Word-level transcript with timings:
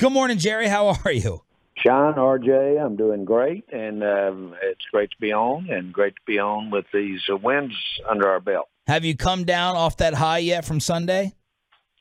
Good 0.00 0.12
morning, 0.12 0.38
Jerry. 0.38 0.68
How 0.68 0.96
are 1.04 1.10
you? 1.10 1.42
Sean, 1.76 2.14
RJ, 2.14 2.80
I'm 2.80 2.94
doing 2.94 3.24
great, 3.24 3.64
and 3.72 4.04
um, 4.04 4.54
it's 4.62 4.84
great 4.92 5.10
to 5.10 5.16
be 5.18 5.32
on, 5.32 5.68
and 5.70 5.92
great 5.92 6.14
to 6.14 6.20
be 6.24 6.38
on 6.38 6.70
with 6.70 6.84
these 6.94 7.20
uh, 7.28 7.36
wins 7.36 7.74
under 8.08 8.28
our 8.28 8.38
belt. 8.38 8.68
Have 8.86 9.04
you 9.04 9.16
come 9.16 9.42
down 9.42 9.74
off 9.74 9.96
that 9.96 10.14
high 10.14 10.38
yet 10.38 10.64
from 10.64 10.78
Sunday? 10.78 11.34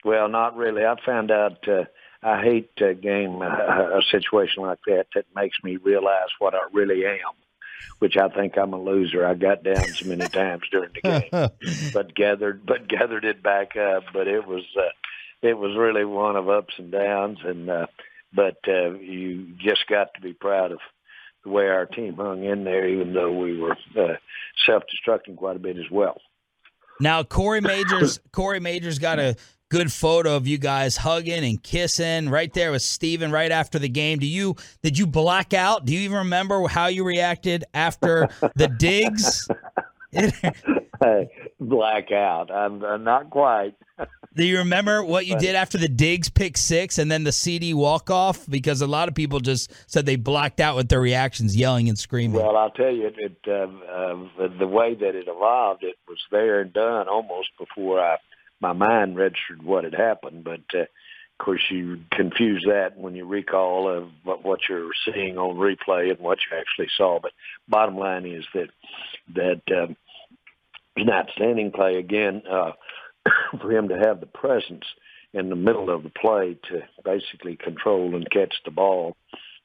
Well, 0.06 0.30
not 0.30 0.56
really. 0.56 0.86
I 0.86 0.94
found 1.04 1.32
out 1.32 1.68
uh, 1.68 1.86
I 2.22 2.40
hate 2.44 2.70
a 2.82 2.94
game, 2.94 3.42
uh, 3.42 3.46
a 3.48 4.02
situation 4.12 4.62
like 4.62 4.80
that 4.86 5.08
that 5.16 5.26
makes 5.36 5.58
me 5.64 5.78
realize 5.78 6.30
what 6.38 6.54
I 6.54 6.60
really 6.72 7.04
am, 7.04 7.34
which 7.98 8.16
I 8.16 8.30
think 8.30 8.60
I'm 8.60 8.74
a 8.74 8.80
loser. 8.80 9.26
I 9.26 9.34
got 9.34 9.64
down 9.64 9.88
so 9.88 10.08
many 10.08 10.28
times 10.28 10.62
during 10.72 10.92
the 10.94 11.02
game, 11.02 11.50
but 11.94 12.14
gathered, 12.14 12.64
but 12.64 12.88
gathered 12.88 13.26
it 13.26 13.42
back 13.42 13.76
up. 13.76 14.04
But 14.14 14.28
it 14.28 14.46
was, 14.46 14.66
uh, 14.78 14.90
it 15.42 15.58
was 15.58 15.76
really 15.78 16.06
one 16.06 16.36
of 16.36 16.50
ups 16.50 16.74
and 16.78 16.92
downs, 16.92 17.40
and 17.44 17.70
uh, 17.70 17.88
but 18.34 18.58
uh, 18.68 18.92
you 18.94 19.54
just 19.58 19.88
got 19.88 20.14
to 20.16 20.22
be 20.22 20.34
proud 20.34 20.72
of 20.72 20.80
the 21.44 21.50
way 21.50 21.68
our 21.68 21.86
team 21.86 22.16
hung 22.16 22.44
in 22.44 22.64
there, 22.64 22.88
even 22.88 23.14
though 23.14 23.32
we 23.32 23.60
were 23.60 23.78
uh, 23.98 24.16
self-destructing 24.66 25.38
quite 25.38 25.56
a 25.56 25.60
bit 25.60 25.78
as 25.78 25.90
well. 25.92 26.20
Now, 27.00 27.24
Corey 27.24 27.62
Majors, 27.62 28.20
Corey 28.32 28.60
Majors 28.60 29.00
got 29.00 29.20
a 29.20 29.36
good 29.70 29.92
photo 29.92 30.36
of 30.36 30.48
you 30.48 30.58
guys 30.58 30.98
hugging 30.98 31.44
and 31.44 31.62
kissing 31.62 32.30
right 32.30 32.54
there 32.54 32.72
with 32.72 32.82
Steven 32.82 33.32
right 33.32 33.52
after 33.52 33.78
the 33.80 33.90
game. 33.90 34.20
Do 34.20 34.28
you 34.28 34.56
did 34.82 34.98
you 34.98 35.06
black 35.06 35.54
out? 35.54 35.86
Do 35.86 35.94
you 35.94 36.00
even 36.02 36.18
remember 36.18 36.68
how 36.68 36.88
you 36.88 37.04
reacted 37.04 37.66
after 37.74 38.30
the 38.56 38.68
Diggs? 38.68 39.48
black 41.60 42.12
out. 42.12 42.52
I'm, 42.52 42.84
I'm 42.84 43.04
not 43.04 43.30
quite. 43.30 43.76
Do 44.38 44.46
you 44.46 44.60
remember 44.60 45.04
what 45.04 45.26
you 45.26 45.36
did 45.40 45.56
after 45.56 45.80
the 45.80 45.88
Diggs 45.88 46.30
pick 46.30 46.58
six 46.58 47.00
and 47.00 47.10
then 47.10 47.24
the 47.24 47.32
CeeDee 47.32 47.74
walk 47.74 48.12
off? 48.12 48.48
Because 48.48 48.82
a 48.82 48.88
lot 48.88 49.08
of 49.08 49.16
people 49.16 49.40
just 49.40 49.74
said 49.88 50.06
they 50.06 50.16
blacked 50.16 50.60
out 50.60 50.76
with 50.76 50.90
their 50.90 51.02
reactions, 51.02 51.56
yelling 51.56 51.90
and 51.90 51.98
screaming. 51.98 52.40
Well, 52.40 52.56
I'll 52.56 52.70
tell 52.70 52.92
you, 52.92 53.10
it, 53.18 53.38
uh, 53.48 53.52
uh, 53.52 54.48
the 54.60 54.68
way 54.68 54.94
that 54.94 55.16
it 55.16 55.28
evolved, 55.28 55.84
it 55.84 55.96
was 56.08 56.20
there 56.30 56.62
and 56.62 56.72
done 56.72 57.08
almost 57.08 57.50
before 57.58 58.00
I 58.00 58.18
my 58.60 58.74
mind 58.74 59.16
registered 59.16 59.64
what 59.64 59.84
had 59.84 59.96
happened. 59.96 60.44
But 60.44 60.62
uh, 60.72 60.82
of 60.82 61.46
course, 61.46 61.64
you 61.72 62.02
confuse 62.12 62.64
that 62.68 62.96
when 62.96 63.16
you 63.16 63.26
recall 63.26 63.90
of 63.90 64.10
what, 64.24 64.44
what 64.44 64.60
you're 64.70 64.92
seeing 65.06 65.40
on 65.40 65.56
replay 65.56 66.12
and 66.12 66.20
what 66.20 66.38
you 66.50 66.58
actually 66.58 66.90
saw. 66.96 67.20
But 67.20 67.32
bottom 67.68 67.98
line 67.98 68.28
is 68.28 68.46
that 68.54 68.70
that 69.34 69.62
um, 69.76 69.96
an 70.96 71.10
outstanding 71.10 71.72
play 71.72 71.96
again. 71.96 72.44
Uh, 72.50 72.74
for 73.62 73.72
him 73.72 73.90
to 73.90 73.98
have 73.98 74.20
the 74.20 74.28
presence 74.28 74.86
in 75.34 75.50
the 75.50 75.56
middle 75.56 75.90
of 75.90 76.04
the 76.04 76.10
play 76.10 76.58
to 76.70 76.82
basically 77.04 77.56
control 77.56 78.16
and 78.16 78.30
catch 78.32 78.54
the 78.66 78.72
ball 78.72 79.16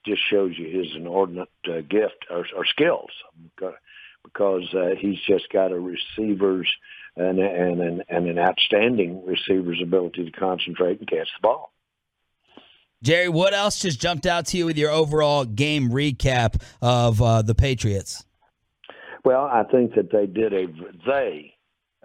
just 0.04 0.20
shows 0.30 0.52
you 0.58 0.66
his 0.66 0.88
inordinate 0.96 1.48
uh, 1.68 1.80
gift 1.88 2.26
or, 2.30 2.44
or 2.56 2.66
skills 2.66 3.10
because 4.24 4.68
uh, 4.74 4.90
he's 4.98 5.18
just 5.26 5.48
got 5.52 5.72
a 5.72 5.78
receiver's 5.78 6.70
and, 7.16 7.38
and, 7.38 7.80
and, 7.80 8.04
and 8.08 8.26
an 8.26 8.38
outstanding 8.38 9.24
receiver's 9.24 9.80
ability 9.82 10.24
to 10.24 10.32
concentrate 10.32 10.98
and 10.98 11.08
catch 11.08 11.28
the 11.40 11.42
ball. 11.42 11.72
Jerry, 13.02 13.28
what 13.28 13.52
else 13.52 13.80
just 13.80 14.00
jumped 14.00 14.26
out 14.26 14.46
to 14.46 14.56
you 14.56 14.64
with 14.64 14.78
your 14.78 14.90
overall 14.90 15.44
game 15.44 15.90
recap 15.90 16.62
of 16.80 17.20
uh, 17.20 17.42
the 17.42 17.54
Patriots? 17.54 18.24
Well, 19.24 19.44
I 19.44 19.64
think 19.64 19.94
that 19.94 20.10
they 20.10 20.26
did 20.26 20.52
a 20.52 20.66
they 21.06 21.54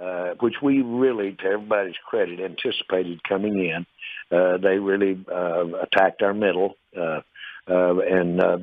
uh, 0.02 0.36
which 0.40 0.56
we 0.62 0.82
really, 0.82 1.34
to 1.34 1.46
everybody's 1.46 1.96
credit, 2.06 2.40
anticipated 2.40 3.24
coming 3.24 3.58
in. 3.66 3.86
Uh, 4.32 4.58
they 4.58 4.78
really 4.78 5.24
uh, 5.32 5.66
attacked 5.82 6.22
our 6.22 6.34
middle 6.34 6.76
uh, 6.96 7.22
uh, 7.70 8.00
and 8.00 8.42
uh, 8.42 8.58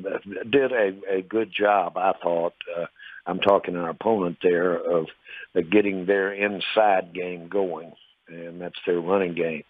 did 0.49 0.71
a, 0.71 1.17
a 1.17 1.21
good 1.21 1.51
job, 1.51 1.97
I 1.97 2.13
thought. 2.21 2.53
Uh, 2.75 2.85
I'm 3.25 3.39
talking 3.39 3.75
our 3.75 3.89
opponent 3.89 4.37
there 4.41 4.75
of 4.75 5.07
uh, 5.55 5.61
getting 5.61 6.05
their 6.05 6.31
inside 6.33 7.13
game 7.13 7.47
going, 7.47 7.93
and 8.27 8.61
that's 8.61 8.79
their 8.85 8.99
running 8.99 9.33
game. 9.35 9.63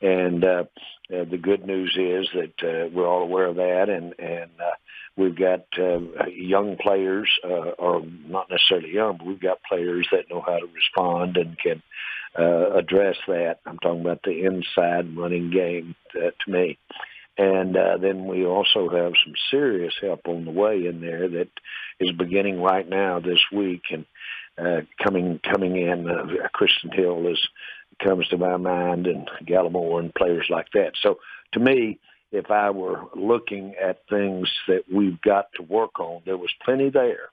And 0.00 0.44
uh, 0.44 0.64
uh, 1.12 1.24
the 1.24 1.38
good 1.40 1.66
news 1.66 1.94
is 1.98 2.28
that 2.34 2.62
uh, 2.66 2.88
we're 2.92 3.06
all 3.06 3.22
aware 3.22 3.46
of 3.46 3.56
that, 3.56 3.88
and 3.88 4.14
and 4.18 4.50
uh, 4.58 4.70
we've 5.20 5.36
got 5.36 5.66
uh, 5.78 6.26
young 6.28 6.76
players, 6.76 7.28
uh, 7.44 7.72
or 7.78 8.02
not 8.26 8.50
necessarily 8.50 8.92
young, 8.92 9.18
but 9.18 9.26
we've 9.26 9.40
got 9.40 9.62
players 9.62 10.08
that 10.10 10.30
know 10.30 10.42
how 10.44 10.58
to 10.58 10.66
respond 10.74 11.36
and 11.36 11.58
can 11.58 11.82
uh, 12.38 12.72
address 12.76 13.16
that. 13.28 13.58
I'm 13.66 13.78
talking 13.78 14.00
about 14.00 14.22
the 14.24 14.44
inside 14.44 15.16
running 15.16 15.50
game 15.50 15.94
uh, 16.16 16.30
to 16.44 16.50
me. 16.50 16.78
And 17.38 17.76
uh, 17.76 17.96
then 17.98 18.26
we 18.26 18.44
also 18.44 18.88
have 18.88 19.12
some 19.24 19.34
serious 19.50 19.94
help 20.00 20.26
on 20.26 20.44
the 20.44 20.50
way 20.50 20.86
in 20.86 21.00
there 21.00 21.28
that 21.28 21.48
is 21.98 22.12
beginning 22.12 22.60
right 22.60 22.88
now 22.88 23.20
this 23.20 23.40
week 23.52 23.82
and 23.90 24.04
uh, 24.58 24.82
coming 25.02 25.40
coming 25.42 25.76
in. 25.76 26.08
Uh, 26.08 26.26
Hill 26.92 27.28
is 27.28 27.40
comes 27.98 28.28
to 28.28 28.38
my 28.38 28.56
mind, 28.56 29.06
and 29.06 29.28
Gallimore 29.46 30.00
and 30.00 30.14
players 30.14 30.46
like 30.50 30.68
that. 30.74 30.92
So 31.02 31.18
to 31.52 31.60
me, 31.60 31.98
if 32.32 32.50
I 32.50 32.70
were 32.70 33.04
looking 33.14 33.74
at 33.82 34.08
things 34.08 34.48
that 34.68 34.84
we've 34.92 35.20
got 35.20 35.46
to 35.54 35.62
work 35.62 35.98
on, 35.98 36.22
there 36.24 36.36
was 36.36 36.52
plenty 36.64 36.90
there. 36.90 37.30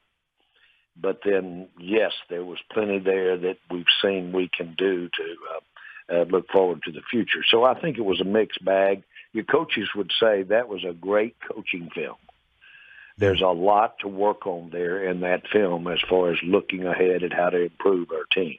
But 1.00 1.20
then, 1.24 1.68
yes, 1.80 2.14
there 2.30 2.44
was 2.44 2.58
plenty 2.72 3.00
there 3.00 3.38
that 3.38 3.58
we've 3.70 3.86
seen 4.02 4.32
we 4.32 4.50
can 4.56 4.74
do 4.76 5.08
to 5.10 5.36
uh, 5.54 6.22
uh, 6.22 6.24
look 6.26 6.50
forward 6.50 6.82
to 6.86 6.92
the 6.92 7.02
future. 7.12 7.44
So 7.48 7.64
I 7.64 7.80
think 7.80 7.98
it 7.98 8.06
was 8.06 8.22
a 8.22 8.26
mixed 8.26 8.64
bag. 8.66 9.04
Your 9.34 9.44
coaches 9.44 9.90
would 9.96 10.12
say 10.20 10.44
that 10.44 10.68
was 10.68 10.84
a 10.84 10.94
great 10.94 11.36
coaching 11.48 11.90
film. 11.94 12.16
There's 13.20 13.42
a 13.42 13.48
lot 13.48 14.00
to 14.00 14.08
work 14.08 14.46
on 14.46 14.70
there 14.72 15.04
in 15.04 15.22
that 15.22 15.48
film 15.52 15.88
as 15.88 16.00
far 16.08 16.32
as 16.32 16.38
looking 16.44 16.86
ahead 16.86 17.24
at 17.24 17.34
how 17.34 17.50
to 17.50 17.64
improve 17.64 18.12
our 18.12 18.26
team. 18.32 18.58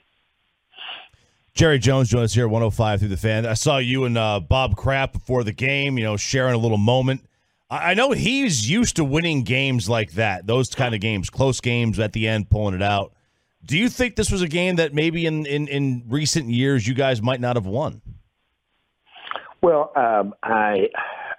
Jerry 1.59 1.81
Jones 1.81 2.09
joins 2.09 2.27
us 2.27 2.35
here 2.35 2.45
at 2.45 2.51
105 2.51 3.01
through 3.01 3.09
the 3.09 3.17
fan. 3.17 3.45
I 3.45 3.55
saw 3.55 3.79
you 3.79 4.05
and 4.05 4.17
uh, 4.17 4.39
Bob 4.39 4.77
Kraft 4.77 5.13
before 5.13 5.43
the 5.43 5.51
game, 5.51 5.99
you 5.99 6.05
know, 6.05 6.17
sharing 6.17 6.55
a 6.55 6.57
little 6.57 6.79
moment. 6.79 7.27
I, 7.69 7.91
I 7.91 7.95
know 7.95 8.13
he's 8.13 8.71
used 8.71 8.95
to 8.95 9.05
winning 9.05 9.43
games 9.43 9.89
like 9.89 10.13
that, 10.13 10.47
those 10.47 10.73
kind 10.73 10.95
of 10.95 11.01
games, 11.01 11.31
close 11.31 11.61
games 11.61 11.99
at 11.99 12.13
the 12.13 12.29
end, 12.29 12.49
pulling 12.49 12.77
it 12.77 12.83
out. 12.83 13.13
Do 13.65 13.77
you 13.77 13.89
think 13.89 14.15
this 14.15 14.31
was 14.31 14.41
a 14.41 14.47
game 14.47 14.77
that 14.77 14.95
maybe 14.95 15.27
in, 15.27 15.47
in, 15.47 15.67
in 15.67 16.05
recent 16.07 16.49
years 16.49 16.87
you 16.87 16.95
guys 16.95 17.21
might 17.21 17.41
not 17.41 17.57
have 17.57 17.67
won? 17.67 18.03
Well, 19.61 19.91
um, 19.97 20.35
I 20.45 20.91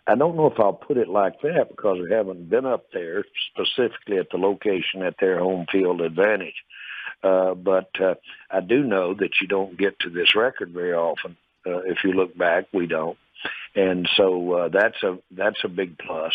I 0.06 0.16
don't 0.16 0.36
know 0.36 0.48
if 0.48 0.60
I'll 0.60 0.74
put 0.74 0.98
it 0.98 1.08
like 1.08 1.40
that 1.44 1.70
because 1.70 2.00
we 2.02 2.12
haven't 2.12 2.50
been 2.50 2.66
up 2.66 2.88
there 2.92 3.24
specifically 3.52 4.18
at 4.18 4.28
the 4.32 4.38
location 4.38 5.02
at 5.02 5.16
their 5.22 5.40
home 5.40 5.66
field 5.72 6.02
advantage. 6.02 6.56
Uh, 7.24 7.54
but 7.54 7.90
uh, 8.00 8.16
I 8.50 8.62
do 8.62 8.84
know 8.84 9.14
that 9.14 9.42
you 9.42 9.48
don't 9.48 9.78
get 9.78 10.00
to 10.00 10.10
this 10.10 10.36
record 10.36 10.72
very 10.72 10.94
often. 10.94 11.36
Uh, 11.66 11.80
if 11.80 12.04
you 12.04 12.14
look 12.14 12.38
back, 12.38 12.68
we 12.74 12.88
don't, 12.88 13.18
and 13.76 14.08
so 14.16 14.54
uh, 14.54 14.70
that's 14.70 15.04
a 15.04 15.18
that's 15.32 15.60
a 15.64 15.68
big 15.68 15.98
plus. 15.98 16.34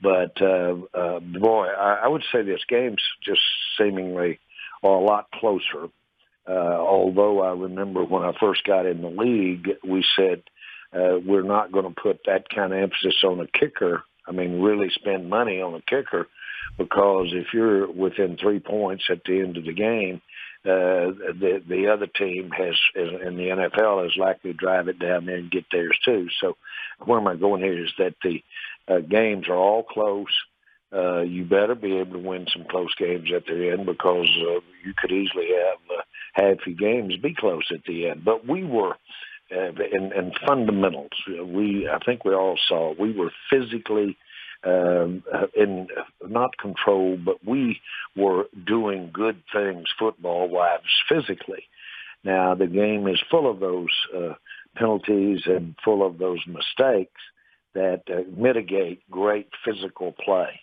But 0.00 0.40
uh, 0.42 0.76
uh, 0.92 1.20
boy, 1.20 1.66
I, 1.66 2.00
I 2.04 2.08
would 2.08 2.24
say 2.32 2.42
this 2.42 2.64
game's 2.68 3.02
just 3.24 3.40
seemingly 3.78 4.40
are 4.82 4.96
a 4.96 5.00
lot 5.00 5.30
closer. 5.30 5.88
Uh, 6.48 6.52
although 6.52 7.42
I 7.42 7.52
remember 7.52 8.04
when 8.04 8.22
I 8.22 8.32
first 8.38 8.64
got 8.64 8.86
in 8.86 9.02
the 9.02 9.08
league, 9.08 9.70
we 9.84 10.04
said 10.16 10.42
uh, 10.92 11.18
we're 11.24 11.42
not 11.42 11.72
going 11.72 11.86
to 11.86 12.00
put 12.00 12.20
that 12.26 12.48
kind 12.48 12.72
of 12.72 12.78
emphasis 12.78 13.24
on 13.24 13.40
a 13.40 13.46
kicker. 13.46 14.04
I 14.28 14.32
mean, 14.32 14.60
really 14.60 14.90
spend 14.90 15.30
money 15.30 15.60
on 15.60 15.74
a 15.74 15.80
kicker 15.82 16.28
because 16.78 17.28
if 17.32 17.52
you're 17.52 17.90
within 17.90 18.36
three 18.36 18.60
points 18.60 19.04
at 19.10 19.24
the 19.24 19.40
end 19.40 19.56
of 19.56 19.64
the 19.64 19.72
game, 19.72 20.20
uh, 20.64 21.14
the 21.38 21.62
the 21.68 21.86
other 21.86 22.08
team 22.08 22.50
has, 22.50 22.74
in 22.96 23.36
the 23.36 23.48
NFL, 23.48 24.04
is 24.06 24.16
likely 24.16 24.52
to 24.52 24.58
drive 24.58 24.88
it 24.88 24.98
down 24.98 25.26
there 25.26 25.36
and 25.36 25.50
get 25.50 25.64
theirs 25.70 25.96
too. 26.04 26.28
So, 26.40 26.56
where 27.04 27.20
am 27.20 27.28
I 27.28 27.36
going 27.36 27.62
here 27.62 27.84
is 27.84 27.92
that 27.98 28.14
the 28.24 28.42
uh, 28.88 28.98
games 28.98 29.48
are 29.48 29.56
all 29.56 29.84
close. 29.84 30.26
Uh, 30.92 31.20
you 31.20 31.44
better 31.44 31.74
be 31.74 31.98
able 31.98 32.14
to 32.14 32.26
win 32.26 32.46
some 32.52 32.64
close 32.68 32.94
games 32.96 33.28
at 33.34 33.46
the 33.46 33.70
end 33.70 33.86
because 33.86 34.28
uh, 34.40 34.60
you 34.84 34.92
could 34.96 35.12
easily 35.12 35.48
have 35.48 35.98
uh, 35.98 36.02
half 36.32 36.66
your 36.66 36.76
games 36.76 37.16
be 37.16 37.34
close 37.34 37.64
at 37.72 37.84
the 37.84 38.08
end. 38.08 38.24
But 38.24 38.46
we 38.46 38.64
were 38.64 38.96
uh, 39.54 39.70
in, 39.92 40.12
in 40.12 40.32
fundamentals. 40.46 41.12
We 41.28 41.88
I 41.88 41.98
think 42.04 42.24
we 42.24 42.34
all 42.34 42.58
saw 42.66 42.94
we 42.98 43.12
were 43.12 43.30
physically 43.50 44.16
um, 44.66 45.22
in 45.54 45.88
not 46.26 46.58
control, 46.58 47.16
but 47.16 47.44
we 47.44 47.80
were 48.16 48.46
doing 48.66 49.10
good 49.12 49.42
things 49.52 49.84
football 49.98 50.48
wise 50.48 50.80
physically. 51.08 51.64
Now 52.24 52.54
the 52.54 52.66
game 52.66 53.06
is 53.06 53.20
full 53.30 53.48
of 53.48 53.60
those 53.60 53.94
uh, 54.14 54.34
penalties 54.74 55.42
and 55.46 55.76
full 55.84 56.04
of 56.04 56.18
those 56.18 56.40
mistakes 56.46 57.20
that 57.74 58.02
uh, 58.08 58.22
mitigate 58.36 59.08
great 59.10 59.48
physical 59.64 60.12
play. 60.12 60.60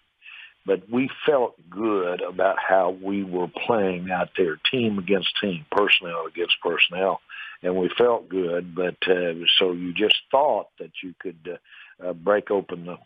But 0.65 0.89
we 0.89 1.09
felt 1.25 1.55
good 1.69 2.21
about 2.21 2.57
how 2.57 2.97
we 3.01 3.23
were 3.23 3.49
playing 3.67 4.09
out 4.11 4.29
there, 4.37 4.57
team 4.71 4.97
against 4.97 5.29
team, 5.41 5.65
personnel 5.71 6.25
against 6.25 6.55
personnel, 6.61 7.21
and 7.61 7.75
we 7.75 7.89
felt 7.97 8.29
good. 8.29 8.73
But 8.73 8.95
uh, 9.07 9.33
so 9.59 9.73
you 9.73 9.93
just 9.93 10.15
thought 10.31 10.67
that 10.79 10.91
you 11.01 11.13
could 11.19 11.37
uh, 11.51 11.57
uh, 12.05 12.13
break 12.13 12.51
open 12.51 12.85
the 12.85 12.97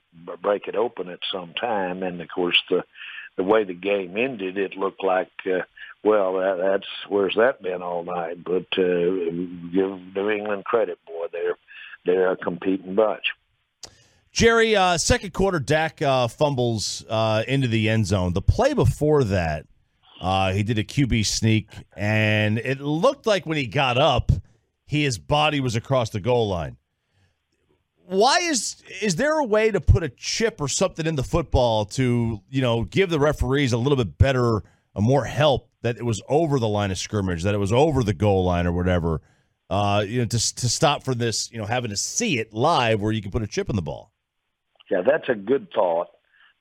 break 0.41 0.67
it 0.67 0.75
open 0.75 1.09
at 1.09 1.19
some 1.31 1.53
time. 1.53 2.03
And 2.03 2.21
of 2.21 2.27
course, 2.29 2.61
the 2.69 2.83
the 3.35 3.43
way 3.43 3.63
the 3.63 3.73
game 3.73 4.17
ended, 4.17 4.57
it 4.57 4.75
looked 4.75 5.03
like 5.03 5.31
uh, 5.45 5.61
well, 6.03 6.33
that, 6.33 6.57
that's 6.57 6.87
where's 7.09 7.35
that 7.35 7.61
been 7.61 7.81
all 7.81 8.03
night? 8.03 8.43
But 8.43 8.67
uh, 8.77 9.31
give 9.73 9.99
New 10.15 10.29
England 10.29 10.65
credit, 10.65 10.99
boy, 11.05 11.27
they're 11.31 11.57
they're 12.05 12.31
a 12.31 12.37
competing 12.37 12.95
bunch. 12.95 13.25
Jerry, 14.31 14.75
uh, 14.75 14.97
second 14.97 15.33
quarter, 15.33 15.59
Dak 15.59 16.01
uh, 16.01 16.27
fumbles 16.27 17.03
uh, 17.09 17.43
into 17.47 17.67
the 17.67 17.89
end 17.89 18.05
zone. 18.05 18.33
The 18.33 18.41
play 18.41 18.73
before 18.73 19.23
that, 19.25 19.65
uh, 20.21 20.53
he 20.53 20.61
did 20.63 20.77
a 20.77 20.83
QB 20.83 21.25
sneak, 21.25 21.69
and 21.95 22.59
it 22.59 22.79
looked 22.79 23.25
like 23.25 23.45
when 23.45 23.57
he 23.57 23.65
got 23.65 23.97
up, 23.97 24.31
he, 24.85 25.03
his 25.03 25.17
body 25.17 25.59
was 25.59 25.75
across 25.75 26.11
the 26.11 26.19
goal 26.19 26.47
line. 26.47 26.77
Why 28.07 28.37
is 28.39 28.81
is 29.01 29.17
there 29.17 29.37
a 29.37 29.43
way 29.43 29.69
to 29.69 29.81
put 29.81 30.01
a 30.01 30.07
chip 30.09 30.61
or 30.61 30.69
something 30.69 31.05
in 31.05 31.15
the 31.15 31.23
football 31.23 31.83
to 31.85 32.41
you 32.49 32.61
know 32.61 32.83
give 32.85 33.09
the 33.09 33.19
referees 33.19 33.73
a 33.73 33.77
little 33.77 33.97
bit 33.97 34.17
better, 34.17 34.63
a 34.95 35.01
more 35.01 35.25
help 35.25 35.69
that 35.81 35.97
it 35.97 36.05
was 36.05 36.21
over 36.29 36.57
the 36.57 36.69
line 36.69 36.89
of 36.89 36.97
scrimmage, 36.97 37.43
that 37.43 37.53
it 37.53 37.57
was 37.57 37.73
over 37.73 38.03
the 38.03 38.13
goal 38.13 38.45
line 38.45 38.65
or 38.65 38.71
whatever, 38.71 39.21
uh, 39.69 40.05
you 40.07 40.19
know, 40.19 40.25
to 40.25 40.55
to 40.55 40.69
stop 40.69 41.03
for 41.03 41.13
this, 41.13 41.51
you 41.51 41.57
know, 41.57 41.65
having 41.65 41.89
to 41.89 41.97
see 41.97 42.39
it 42.39 42.53
live 42.53 43.01
where 43.01 43.11
you 43.11 43.21
can 43.21 43.29
put 43.29 43.41
a 43.41 43.47
chip 43.47 43.69
in 43.69 43.75
the 43.75 43.81
ball. 43.81 44.13
Yeah, 44.89 45.01
that's 45.01 45.27
a 45.27 45.35
good 45.35 45.67
thought. 45.73 46.07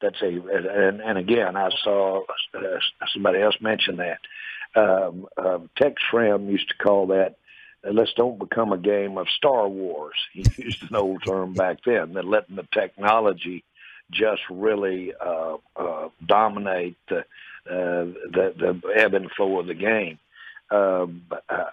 That's 0.03 0.21
a 0.23 0.27
and, 0.27 1.01
and 1.01 1.17
again, 1.17 1.57
I 1.57 1.71
saw 1.85 2.25
uh, 2.55 2.61
somebody 3.13 3.41
else 3.41 3.57
mention 3.61 3.99
that. 3.99 4.19
Um, 4.75 5.27
um, 5.39 5.71
Tex 5.77 6.03
Schramm 6.11 6.51
used 6.51 6.69
to 6.69 6.75
call 6.77 7.07
that 7.07 7.37
let's 7.85 8.13
don't 8.15 8.39
become 8.39 8.73
a 8.73 8.79
game 8.79 9.19
of 9.19 9.29
Star 9.29 9.69
Wars. 9.69 10.17
He 10.33 10.45
used 10.57 10.83
an 10.89 10.97
old 10.97 11.23
term 11.25 11.55
back 11.55 11.79
then 11.85 12.15
that 12.15 12.25
letting 12.25 12.57
the 12.57 12.67
technology 12.73 13.65
just 14.11 14.43
really 14.51 15.13
uh, 15.15 15.57
uh, 15.75 16.09
dominate 16.25 16.97
the, 17.09 17.19
uh, 17.19 18.05
the 18.33 18.55
the 18.57 18.81
ebb 18.95 19.15
and 19.15 19.31
flow 19.33 19.61
of 19.61 19.67
the 19.67 19.75
game. 19.75 20.19
Uh, 20.71 21.07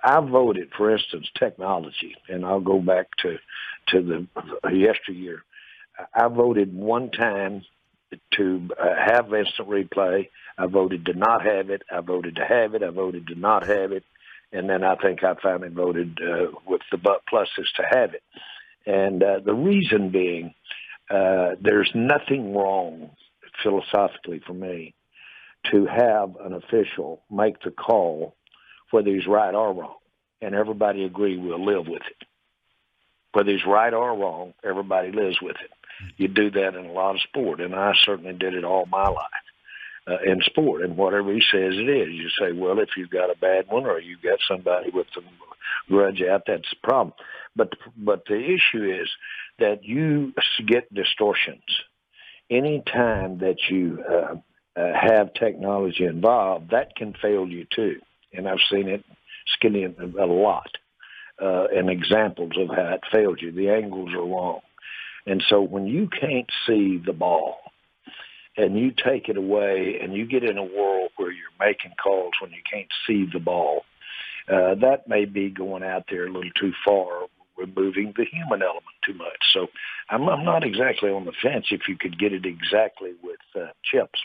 I 0.03 0.19
voted, 0.19 0.71
for 0.77 0.91
instance, 0.91 1.29
technology, 1.37 2.15
and 2.29 2.45
I'll 2.45 2.59
go 2.59 2.79
back 2.79 3.07
to 3.19 3.37
to 3.87 4.01
the 4.01 4.71
yesteryear. 4.71 5.43
I 6.13 6.27
voted 6.27 6.75
one 6.75 7.11
time 7.11 7.63
to 8.31 8.69
uh, 8.79 8.95
have 8.95 9.33
instant 9.33 9.69
replay. 9.69 10.29
I 10.57 10.67
voted 10.67 11.05
to 11.07 11.13
not 11.13 11.43
have 11.45 11.69
it. 11.69 11.83
I 11.91 12.01
voted 12.01 12.35
to 12.35 12.45
have 12.45 12.75
it. 12.75 12.83
I 12.83 12.89
voted 12.89 13.27
to 13.27 13.35
not 13.35 13.65
have 13.65 13.91
it. 13.91 14.03
And 14.53 14.69
then 14.69 14.83
I 14.83 14.95
think 14.95 15.23
I 15.23 15.33
finally 15.41 15.69
voted 15.69 16.19
uh, 16.21 16.51
with 16.65 16.81
the 16.91 16.97
but 16.97 17.21
pluses 17.31 17.67
to 17.75 17.83
have 17.89 18.13
it. 18.13 18.23
And 18.85 19.23
uh, 19.23 19.39
the 19.43 19.53
reason 19.53 20.11
being, 20.11 20.53
uh, 21.09 21.55
there's 21.59 21.91
nothing 21.95 22.55
wrong 22.55 23.11
philosophically 23.61 24.41
for 24.45 24.53
me 24.53 24.93
to 25.71 25.85
have 25.85 26.35
an 26.43 26.53
official 26.53 27.23
make 27.31 27.61
the 27.63 27.71
call 27.71 28.35
whether 28.91 29.09
he's 29.09 29.25
right 29.25 29.55
or 29.55 29.73
wrong, 29.73 29.95
and 30.39 30.53
everybody 30.53 31.03
agree 31.03 31.35
we'll 31.35 31.65
live 31.65 31.87
with 31.87 32.03
it. 32.03 32.27
Whether 33.31 33.51
he's 33.51 33.65
right 33.65 33.93
or 33.93 34.15
wrong, 34.15 34.53
everybody 34.63 35.11
lives 35.11 35.41
with 35.41 35.55
it 35.63 35.71
you 36.17 36.27
do 36.27 36.51
that 36.51 36.75
in 36.75 36.85
a 36.85 36.91
lot 36.91 37.15
of 37.15 37.21
sport, 37.21 37.61
and 37.61 37.75
I 37.75 37.93
certainly 38.03 38.33
did 38.33 38.53
it 38.53 38.63
all 38.63 38.85
my 38.85 39.07
life 39.07 39.42
uh, 40.07 40.17
in 40.25 40.41
sport. 40.41 40.81
And 40.81 40.97
whatever 40.97 41.33
he 41.33 41.41
says 41.41 41.73
it 41.75 41.89
is, 41.89 42.09
you 42.13 42.29
say, 42.39 42.51
well, 42.51 42.79
if 42.79 42.89
you've 42.97 43.09
got 43.09 43.29
a 43.29 43.37
bad 43.39 43.67
one 43.67 43.85
or 43.85 43.99
you've 43.99 44.21
got 44.21 44.39
somebody 44.47 44.89
with 44.89 45.07
some 45.13 45.25
grudge 45.89 46.21
out, 46.21 46.43
that's 46.47 46.69
the 46.69 46.87
problem. 46.87 47.13
But 47.55 47.73
but 47.95 48.23
the 48.27 48.39
issue 48.39 48.83
is 48.83 49.09
that 49.59 49.83
you 49.83 50.33
get 50.65 50.93
distortions 50.93 51.63
any 52.49 52.83
time 52.91 53.39
that 53.39 53.57
you 53.69 54.03
uh, 54.09 54.35
uh, 54.79 54.93
have 54.93 55.33
technology 55.33 56.05
involved. 56.05 56.71
That 56.71 56.95
can 56.95 57.13
fail 57.21 57.47
you 57.47 57.65
too, 57.73 57.99
and 58.33 58.47
I've 58.47 58.57
seen 58.71 58.87
it 58.87 59.03
skinny 59.55 59.83
a 59.85 60.25
lot. 60.25 60.69
Uh, 61.41 61.65
and 61.75 61.89
examples 61.89 62.51
of 62.59 62.67
how 62.69 62.93
it 62.93 63.01
failed 63.11 63.41
you. 63.41 63.51
The 63.51 63.69
angles 63.69 64.13
are 64.13 64.23
wrong. 64.23 64.59
And 65.25 65.43
so 65.49 65.61
when 65.61 65.87
you 65.87 66.07
can't 66.07 66.49
see 66.67 67.01
the 67.03 67.11
ball 67.11 67.57
and 68.57 68.77
you 68.77 68.91
take 68.91 69.29
it 69.29 69.37
away 69.37 69.99
and 70.01 70.13
you 70.13 70.25
get 70.25 70.43
in 70.43 70.57
a 70.57 70.63
world 70.63 71.11
where 71.17 71.31
you're 71.31 71.47
making 71.59 71.91
calls 72.01 72.33
when 72.41 72.51
you 72.51 72.61
can't 72.69 72.91
see 73.07 73.25
the 73.31 73.39
ball, 73.39 73.83
uh, 74.47 74.75
that 74.75 75.07
may 75.07 75.25
be 75.25 75.49
going 75.49 75.83
out 75.83 76.05
there 76.09 76.27
a 76.27 76.31
little 76.31 76.51
too 76.59 76.73
far, 76.85 77.27
removing 77.57 78.13
the 78.17 78.25
human 78.25 78.61
element 78.61 78.83
too 79.05 79.13
much. 79.13 79.39
So 79.53 79.67
I'm, 80.09 80.27
I'm 80.27 80.43
not 80.43 80.63
exactly 80.63 81.09
on 81.09 81.25
the 81.25 81.33
fence 81.41 81.67
if 81.71 81.87
you 81.87 81.97
could 81.97 82.19
get 82.19 82.33
it 82.33 82.45
exactly 82.45 83.13
with 83.23 83.39
uh, 83.55 83.71
chips. 83.83 84.19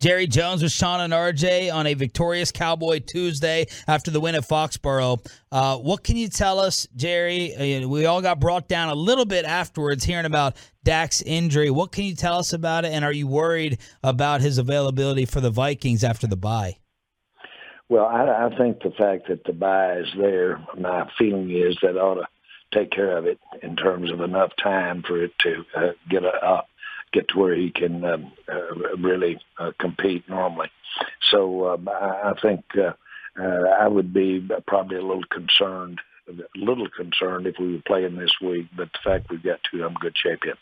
Jerry 0.00 0.26
Jones 0.26 0.62
with 0.62 0.72
Sean 0.72 1.00
and 1.00 1.12
RJ 1.12 1.72
on 1.72 1.86
a 1.86 1.94
victorious 1.94 2.52
Cowboy 2.52 3.00
Tuesday 3.00 3.66
after 3.86 4.10
the 4.10 4.20
win 4.20 4.34
at 4.34 4.48
Foxborough. 4.48 5.24
Uh, 5.50 5.78
what 5.78 6.04
can 6.04 6.16
you 6.16 6.28
tell 6.28 6.58
us, 6.58 6.86
Jerry? 6.96 7.82
Uh, 7.82 7.88
we 7.88 8.06
all 8.06 8.22
got 8.22 8.40
brought 8.40 8.68
down 8.68 8.88
a 8.88 8.94
little 8.94 9.24
bit 9.24 9.44
afterwards 9.44 10.04
hearing 10.04 10.26
about 10.26 10.56
Dak's 10.84 11.22
injury. 11.22 11.70
What 11.70 11.92
can 11.92 12.04
you 12.04 12.14
tell 12.14 12.38
us 12.38 12.52
about 12.52 12.84
it? 12.84 12.92
And 12.92 13.04
are 13.04 13.12
you 13.12 13.26
worried 13.26 13.78
about 14.02 14.40
his 14.40 14.58
availability 14.58 15.24
for 15.24 15.40
the 15.40 15.50
Vikings 15.50 16.04
after 16.04 16.26
the 16.26 16.36
bye? 16.36 16.78
Well, 17.88 18.06
I, 18.06 18.46
I 18.46 18.56
think 18.56 18.82
the 18.82 18.90
fact 18.90 19.28
that 19.28 19.44
the 19.44 19.52
bye 19.52 19.98
is 19.98 20.08
there, 20.16 20.64
my 20.78 21.08
feeling 21.18 21.50
is 21.50 21.76
that 21.82 21.96
ought 21.96 22.14
to 22.14 22.26
take 22.72 22.90
care 22.90 23.16
of 23.16 23.26
it 23.26 23.38
in 23.62 23.76
terms 23.76 24.10
of 24.10 24.20
enough 24.20 24.50
time 24.62 25.02
for 25.02 25.22
it 25.22 25.32
to 25.40 25.64
uh, 25.76 25.92
get 26.08 26.24
a, 26.24 26.64
get 27.14 27.28
to 27.28 27.38
where 27.38 27.54
he 27.54 27.70
can 27.70 28.04
um, 28.04 28.32
uh, 28.52 28.96
really 28.98 29.38
uh, 29.58 29.70
compete 29.78 30.28
normally. 30.28 30.68
So 31.30 31.72
um, 31.72 31.88
I, 31.88 32.32
I 32.32 32.40
think 32.42 32.64
uh, 32.76 32.92
uh, 33.40 33.68
I 33.80 33.88
would 33.88 34.12
be 34.12 34.46
probably 34.66 34.96
a 34.98 35.02
little 35.02 35.24
concerned, 35.30 36.00
a 36.28 36.32
little 36.56 36.88
concerned 36.90 37.46
if 37.46 37.54
we 37.58 37.72
were 37.72 37.82
playing 37.86 38.16
this 38.16 38.32
week. 38.42 38.66
But 38.76 38.90
the 38.92 38.98
fact 39.02 39.30
we've 39.30 39.42
got 39.42 39.60
two, 39.70 39.84
I'm 39.84 39.94
good 39.94 40.16
shape 40.16 40.44
in. 40.44 40.54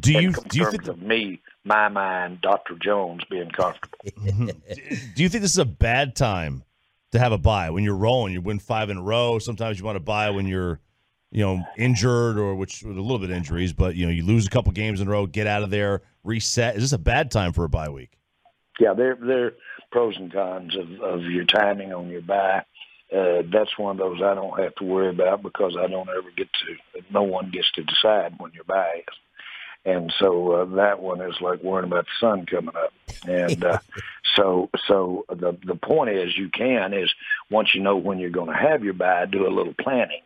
Do 0.00 0.12
you 0.12 0.32
do 0.32 0.58
you 0.58 0.70
think 0.70 0.88
of 0.88 1.02
me, 1.02 1.40
my 1.64 1.88
mind, 1.88 2.40
Doctor 2.40 2.76
Jones 2.82 3.24
being 3.28 3.50
comfortable? 3.50 3.98
do 4.14 5.22
you 5.22 5.28
think 5.28 5.42
this 5.42 5.50
is 5.50 5.58
a 5.58 5.66
bad 5.66 6.16
time 6.16 6.64
to 7.10 7.18
have 7.18 7.32
a 7.32 7.38
bye 7.38 7.68
when 7.68 7.84
you're 7.84 7.94
rolling? 7.96 8.32
You 8.32 8.40
win 8.40 8.58
five 8.58 8.88
in 8.88 8.96
a 8.96 9.02
row. 9.02 9.38
Sometimes 9.38 9.78
you 9.78 9.84
want 9.84 9.96
to 9.96 10.00
buy 10.00 10.30
when 10.30 10.46
you're 10.46 10.80
you 11.32 11.42
know, 11.42 11.64
injured 11.78 12.38
or 12.38 12.54
which 12.54 12.82
with 12.82 12.96
a 12.96 13.00
little 13.00 13.18
bit 13.18 13.30
of 13.30 13.36
injuries, 13.36 13.72
but 13.72 13.96
you 13.96 14.04
know, 14.04 14.12
you 14.12 14.22
lose 14.22 14.46
a 14.46 14.50
couple 14.50 14.70
games 14.72 15.00
in 15.00 15.08
a 15.08 15.10
row, 15.10 15.26
get 15.26 15.46
out 15.46 15.62
of 15.62 15.70
there, 15.70 16.02
reset. 16.22 16.76
Is 16.76 16.82
this 16.82 16.92
a 16.92 16.98
bad 16.98 17.30
time 17.30 17.52
for 17.52 17.64
a 17.64 17.68
bye 17.68 17.88
week? 17.88 18.18
Yeah, 18.78 18.92
there 18.92 19.16
there 19.20 19.46
are 19.46 19.54
pros 19.90 20.16
and 20.16 20.32
cons 20.32 20.76
of, 20.76 21.00
of 21.00 21.22
your 21.24 21.44
timing 21.44 21.92
on 21.92 22.08
your 22.08 22.20
bye. 22.20 22.64
Uh, 23.10 23.42
that's 23.50 23.76
one 23.78 23.92
of 23.92 23.98
those 23.98 24.22
I 24.22 24.34
don't 24.34 24.58
have 24.60 24.74
to 24.76 24.84
worry 24.84 25.08
about 25.08 25.42
because 25.42 25.76
I 25.78 25.86
don't 25.86 26.08
ever 26.08 26.30
get 26.36 26.48
to. 26.52 27.02
No 27.10 27.22
one 27.22 27.50
gets 27.50 27.70
to 27.72 27.82
decide 27.82 28.34
when 28.38 28.52
your 28.52 28.64
bye 28.64 29.02
is, 29.08 29.14
and 29.86 30.12
so 30.18 30.52
uh, 30.52 30.64
that 30.76 31.00
one 31.00 31.22
is 31.22 31.40
like 31.40 31.62
worrying 31.62 31.90
about 31.90 32.04
the 32.04 32.26
sun 32.26 32.44
coming 32.44 32.76
up. 32.76 32.92
And 33.26 33.64
uh, 33.64 33.78
so, 34.36 34.68
so 34.86 35.24
the 35.30 35.56
the 35.64 35.76
point 35.76 36.10
is, 36.10 36.36
you 36.36 36.50
can 36.50 36.92
is 36.92 37.10
once 37.50 37.74
you 37.74 37.80
know 37.80 37.96
when 37.96 38.18
you're 38.18 38.30
going 38.30 38.50
to 38.50 38.56
have 38.56 38.84
your 38.84 38.94
bye, 38.94 39.24
do 39.24 39.46
a 39.46 39.48
little 39.48 39.74
planning 39.80 40.20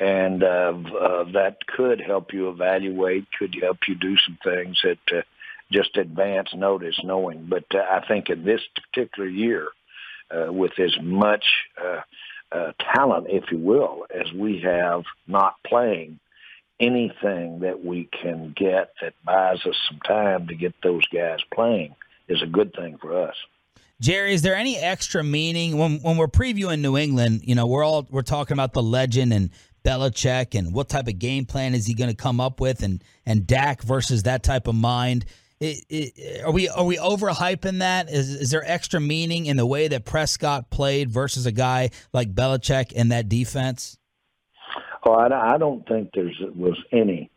and 0.00 0.42
uh, 0.42 0.72
uh, 1.00 1.24
that 1.32 1.58
could 1.66 2.00
help 2.00 2.32
you 2.32 2.48
evaluate, 2.48 3.26
could 3.38 3.56
help 3.60 3.78
you 3.86 3.94
do 3.94 4.16
some 4.18 4.38
things 4.42 4.80
that 4.82 5.18
uh, 5.18 5.22
just 5.70 5.96
advance 5.96 6.48
notice 6.54 6.98
knowing. 7.04 7.46
But 7.48 7.64
uh, 7.74 7.78
I 7.78 8.06
think 8.06 8.28
in 8.28 8.44
this 8.44 8.60
particular 8.74 9.28
year, 9.28 9.68
uh, 10.30 10.52
with 10.52 10.72
as 10.78 10.96
much 11.02 11.44
uh, 11.80 12.00
uh, 12.50 12.72
talent, 12.94 13.26
if 13.28 13.44
you 13.50 13.58
will, 13.58 14.06
as 14.14 14.32
we 14.32 14.60
have 14.60 15.04
not 15.26 15.54
playing, 15.66 16.18
anything 16.80 17.60
that 17.60 17.84
we 17.84 18.08
can 18.22 18.52
get 18.56 18.92
that 19.00 19.14
buys 19.24 19.64
us 19.66 19.76
some 19.88 20.00
time 20.00 20.48
to 20.48 20.54
get 20.54 20.74
those 20.82 21.06
guys 21.08 21.38
playing 21.52 21.94
is 22.28 22.42
a 22.42 22.46
good 22.46 22.72
thing 22.74 22.98
for 23.00 23.28
us. 23.28 23.34
Jerry, 24.00 24.34
is 24.34 24.42
there 24.42 24.56
any 24.56 24.76
extra 24.76 25.22
meaning 25.22 25.78
when 25.78 25.98
when 26.00 26.16
we're 26.16 26.26
previewing 26.26 26.80
New 26.80 26.96
England? 26.96 27.42
You 27.44 27.54
know, 27.54 27.66
we're 27.66 27.84
all 27.84 28.06
we're 28.10 28.22
talking 28.22 28.54
about 28.54 28.72
the 28.72 28.82
legend 28.82 29.32
and 29.32 29.50
Belichick 29.84 30.58
and 30.58 30.74
what 30.74 30.88
type 30.88 31.06
of 31.08 31.18
game 31.18 31.44
plan 31.44 31.74
is 31.74 31.86
he 31.86 31.94
going 31.94 32.10
to 32.10 32.16
come 32.16 32.40
up 32.40 32.60
with, 32.60 32.82
and 32.82 33.04
and 33.26 33.46
Dak 33.46 33.82
versus 33.82 34.24
that 34.24 34.42
type 34.42 34.66
of 34.66 34.74
mind. 34.74 35.26
It, 35.60 35.84
it, 35.88 36.44
are 36.44 36.50
we 36.50 36.68
are 36.68 36.84
we 36.84 36.96
overhyping 36.96 37.78
that? 37.78 38.10
Is 38.10 38.30
is 38.30 38.50
there 38.50 38.64
extra 38.64 38.98
meaning 38.98 39.46
in 39.46 39.56
the 39.56 39.66
way 39.66 39.88
that 39.88 40.04
Prescott 40.04 40.70
played 40.70 41.10
versus 41.10 41.46
a 41.46 41.52
guy 41.52 41.90
like 42.12 42.34
Belichick 42.34 42.92
in 42.92 43.10
that 43.10 43.28
defense? 43.28 43.98
Oh, 45.06 45.12
I, 45.12 45.54
I 45.54 45.58
don't 45.58 45.86
think 45.86 46.10
there 46.14 46.30
was 46.56 46.78
any 46.90 47.30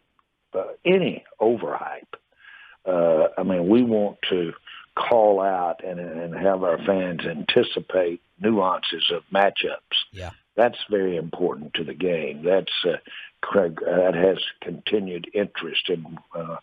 uh, 0.54 0.64
any 0.86 1.26
overhype. 1.42 2.14
Uh, 2.86 3.28
I 3.38 3.44
mean, 3.44 3.68
we 3.68 3.84
want 3.84 4.18
to 4.30 4.54
call 4.96 5.42
out 5.42 5.84
and, 5.86 6.00
and 6.00 6.34
have 6.34 6.64
our 6.64 6.78
fans 6.86 7.20
anticipate 7.26 8.22
nuances 8.40 9.12
of 9.14 9.24
matchups. 9.34 10.06
Yeah 10.12 10.32
That's 10.58 10.78
very 10.90 11.16
important 11.16 11.76
to 11.76 11.84
the 11.84 11.94
game. 11.94 12.44
That's 12.44 12.74
uh, 12.84 12.98
Craig. 13.42 13.80
Uh, 13.82 13.96
that 13.96 14.16
has 14.16 14.38
continued 14.62 15.30
interest 15.34 15.90
in 15.90 16.18
uh, 16.36 16.58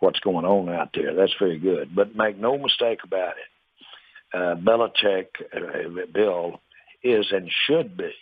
what's 0.00 0.20
going 0.20 0.44
on 0.44 0.68
out 0.68 0.90
there. 0.94 1.14
That's 1.14 1.34
very 1.38 1.58
good. 1.58 1.96
But 1.96 2.14
make 2.14 2.38
no 2.38 2.58
mistake 2.58 3.00
about 3.02 3.34
it, 3.38 4.34
uh, 4.34 4.54
Belichick, 4.56 5.26
uh, 5.56 6.06
Bill, 6.12 6.60
is 7.02 7.26
and 7.32 7.50
should 7.66 7.96
be 7.96 8.12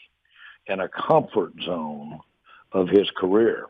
in 0.68 0.80
a 0.80 0.88
comfort 0.88 1.52
zone 1.64 2.20
of 2.72 2.88
his 2.88 3.10
career. 3.16 3.66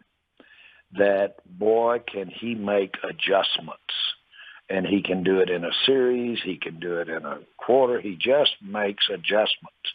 That 0.99 1.37
boy, 1.47 2.01
can 2.07 2.29
he 2.29 2.55
make 2.55 2.95
adjustments? 3.03 3.81
And 4.69 4.85
he 4.87 5.01
can 5.03 5.23
do 5.23 5.39
it 5.39 5.49
in 5.49 5.65
a 5.65 5.71
series. 5.87 6.39
He 6.45 6.57
can 6.57 6.81
do 6.81 6.99
it 6.99 7.09
in 7.09 7.25
a 7.25 7.39
quarter. 7.57 8.01
He 8.01 8.17
just 8.17 8.57
makes 8.63 9.09
adjustments. 9.09 9.95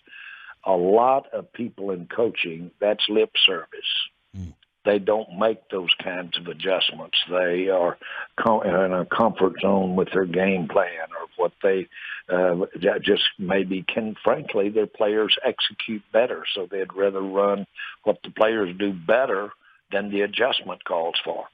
A 0.66 0.74
lot 0.74 1.28
of 1.34 1.52
people 1.54 1.92
in 1.92 2.08
coaching, 2.08 2.72
that's 2.80 3.04
lip 3.10 3.32
service. 3.46 3.92
Mm 4.38 4.54
they 4.84 5.00
don't 5.00 5.38
make 5.38 5.70
those 5.70 5.90
kinds 6.04 6.38
of 6.38 6.48
adjustments. 6.48 7.18
They 7.30 7.70
are 7.70 7.98
in 8.46 8.94
a 8.94 9.06
comfort 9.06 9.54
zone 9.62 9.96
with 9.96 10.10
their 10.12 10.26
game 10.26 10.68
plan 10.68 11.08
or 11.12 11.28
what 11.38 11.52
they 11.62 11.88
uh, 12.30 12.66
just 13.02 13.24
maybe 13.38 13.84
can, 13.84 14.16
frankly, 14.24 14.70
their 14.70 14.88
players 14.88 15.38
execute 15.46 16.02
better. 16.12 16.44
So 16.56 16.68
they'd 16.70 16.94
rather 16.94 17.22
run 17.22 17.68
what 18.04 18.18
the 18.24 18.32
players 18.32 18.76
do 18.78 18.92
better 18.92 19.52
than 19.92 20.10
the 20.10 20.22
adjustment 20.22 20.84
calls 20.84 21.16
for. 21.24 21.46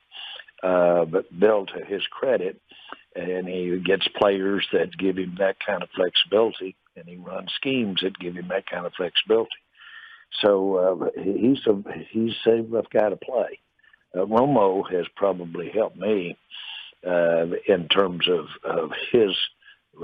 Uh, 0.63 1.05
but 1.05 1.37
Bill, 1.37 1.65
to 1.65 1.85
his 1.85 2.03
credit, 2.09 2.61
and 3.15 3.47
he 3.47 3.77
gets 3.83 4.07
players 4.07 4.65
that 4.71 4.97
give 4.97 5.17
him 5.17 5.35
that 5.39 5.57
kind 5.65 5.83
of 5.83 5.89
flexibility, 5.95 6.75
and 6.98 7.08
he 7.08 7.18
runs 7.18 7.51
schemes 7.56 8.01
that 8.01 8.20
give 8.20 8.36
him 8.36 8.48
that 8.50 8.70
kind 8.70 8.86
of 8.86 8.94
flexibility. 8.94 9.50
So 10.42 10.75
uh, 10.75 11.22
he's 11.22 11.66
a 11.68 11.82
he's 12.12 12.36
a 12.46 12.62
rough 12.63 12.89
guy 12.92 13.10
to 13.10 13.16
play. 13.16 13.60
Uh, 14.16 14.25
Romo 14.25 14.84
has 14.92 15.06
probably 15.16 15.70
helped 15.70 15.98
me 15.98 16.38
uh, 17.06 17.46
in 17.68 17.88
terms 17.88 18.27
of 18.27 18.46
of 18.63 18.92
his 19.12 19.32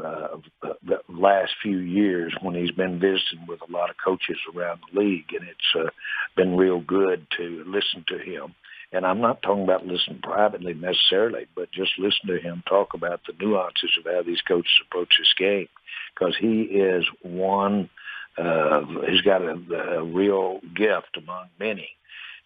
uh, 0.02 0.38
the 0.62 1.00
last 1.08 1.54
few 1.62 1.78
years 1.78 2.34
when 2.42 2.56
he's 2.56 2.72
been 2.72 3.00
visiting 3.00 3.46
with 3.48 3.60
a 3.68 3.72
lot 3.72 3.90
of 3.90 3.96
coaches 4.04 4.38
around 4.56 4.80
the 4.92 5.00
league, 5.00 5.34
and 5.34 5.48
it's 5.48 5.76
uh, 5.76 5.90
been 6.36 6.58
real 6.58 6.80
good 6.80 7.28
to 7.38 7.64
listen 7.68 8.04
to 8.08 8.18
him. 8.18 8.56
And 8.94 9.06
I'm 9.08 9.20
not 9.20 9.42
talking 9.42 9.64
about 9.64 9.88
listening 9.88 10.22
privately 10.22 10.76
necessarily, 10.76 11.48
but 11.56 11.72
just 11.72 11.98
listen 11.98 12.28
to 12.28 12.40
him 12.40 12.64
talk 12.70 12.94
about 12.94 13.22
the 13.26 13.34
nuances 13.44 13.98
of 13.98 14.06
how 14.06 14.22
these 14.22 14.42
coaches 14.42 14.80
approach 14.86 15.16
this 15.18 15.34
game, 15.38 15.68
because 16.14 16.36
he 16.40 16.62
is 16.62 17.06
one 17.24 17.90
uh, 18.38 18.82
he's 19.10 19.22
got 19.22 19.42
a, 19.42 19.60
a 19.98 20.04
real 20.04 20.60
gift 20.76 21.18
among 21.18 21.48
many 21.60 21.90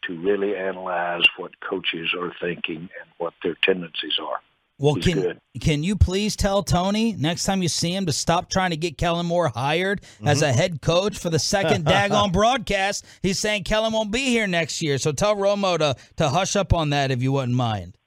to 0.04 0.20
really 0.20 0.56
analyze 0.56 1.24
what 1.38 1.60
coaches 1.60 2.14
are 2.20 2.34
thinking 2.42 2.78
and 2.78 3.10
what 3.18 3.34
their 3.44 3.56
tendencies 3.62 4.20
are. 4.22 4.40
Well, 4.80 4.96
He's 4.96 5.06
can 5.06 5.22
good. 5.22 5.40
can 5.60 5.84
you 5.84 5.96
please 5.96 6.36
tell 6.36 6.62
Tony 6.62 7.14
next 7.14 7.46
time 7.46 7.64
you 7.64 7.68
see 7.68 7.96
him 7.96 8.06
to 8.06 8.14
stop 8.14 8.50
trying 8.50 8.70
to 8.70 8.78
get 8.78 8.98
Kellen 8.98 9.26
Moore 9.26 9.50
hired 9.50 10.02
mm-hmm. 10.02 10.28
as 10.28 10.44
a 10.44 10.54
head 10.54 10.82
coach 10.82 11.18
for 11.18 11.32
the 11.32 11.40
second 11.40 11.86
daggone 11.88 12.32
broadcast? 12.32 13.04
He's 13.24 13.40
saying 13.40 13.64
Kellen 13.64 13.92
won't 13.92 14.12
be 14.12 14.26
here 14.26 14.46
next 14.46 14.82
year, 14.82 15.00
so 15.00 15.12
tell 15.12 15.36
Romo 15.36 15.80
to 15.80 15.96
to 16.18 16.30
hush 16.30 16.56
up 16.56 16.74
on 16.74 16.92
that 16.92 17.10
if 17.10 17.24
you 17.24 17.32
wouldn't 17.32 17.56
mind. 17.56 17.98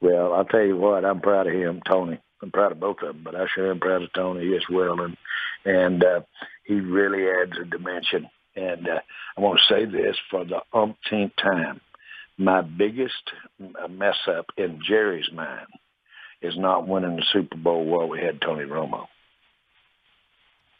Well, 0.00 0.32
I'll 0.32 0.44
tell 0.44 0.64
you 0.64 0.76
what, 0.76 1.04
I'm 1.04 1.20
proud 1.20 1.46
of 1.46 1.52
him, 1.54 1.82
Tony. 1.86 2.20
I'm 2.42 2.50
proud 2.50 2.72
of 2.72 2.80
both 2.80 3.02
of 3.02 3.08
them, 3.08 3.22
but 3.22 3.34
I 3.34 3.46
sure 3.54 3.70
am 3.70 3.80
proud 3.80 4.02
of 4.02 4.12
Tony 4.12 4.54
as 4.56 4.62
well. 4.70 5.00
And 5.00 5.16
and 5.64 6.04
uh, 6.04 6.20
he 6.64 6.74
really 6.74 7.28
adds 7.28 7.58
a 7.60 7.64
dimension. 7.64 8.28
And 8.56 8.88
uh, 8.88 9.00
I 9.36 9.40
want 9.40 9.60
to 9.60 9.74
say 9.74 9.84
this 9.84 10.16
for 10.30 10.44
the 10.44 10.60
umpteenth 10.72 11.32
time. 11.36 11.80
My 12.40 12.62
biggest 12.62 13.32
mess 13.90 14.16
up 14.26 14.46
in 14.56 14.80
Jerry's 14.88 15.30
mind 15.30 15.66
is 16.40 16.56
not 16.56 16.88
winning 16.88 17.16
the 17.16 17.24
Super 17.34 17.58
Bowl 17.58 17.84
while 17.84 18.08
we 18.08 18.18
had 18.18 18.40
Tony 18.40 18.64
Romo. 18.64 19.08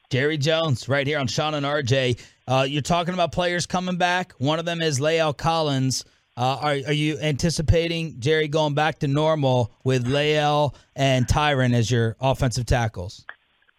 Jerry 0.08 0.38
Jones, 0.38 0.88
right 0.88 1.06
here 1.06 1.18
on 1.18 1.26
Sean 1.26 1.52
and 1.52 1.66
RJ. 1.66 2.18
Uh, 2.48 2.66
you're 2.66 2.80
talking 2.80 3.12
about 3.12 3.32
players 3.32 3.66
coming 3.66 3.98
back. 3.98 4.32
One 4.38 4.58
of 4.58 4.64
them 4.64 4.80
is 4.80 5.00
La'el 5.00 5.36
Collins. 5.36 6.06
Uh, 6.34 6.58
are, 6.62 6.76
are 6.86 6.94
you 6.94 7.18
anticipating 7.18 8.18
Jerry 8.20 8.48
going 8.48 8.72
back 8.72 9.00
to 9.00 9.06
normal 9.06 9.70
with 9.84 10.06
La'el 10.06 10.74
and 10.96 11.26
Tyron 11.26 11.74
as 11.74 11.90
your 11.90 12.16
offensive 12.22 12.64
tackles? 12.64 13.26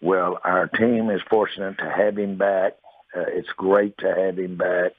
Well, 0.01 0.39
our 0.43 0.67
team 0.67 1.09
is 1.09 1.21
fortunate 1.31 1.79
to 1.79 1.89
have 1.89 2.15
him 2.15 2.37
back. 2.37 2.73
Uh, 3.15 3.23
it's 3.27 3.49
great 3.57 3.97
to 3.97 4.13
have 4.13 4.37
him 4.37 4.55
back. 4.55 4.91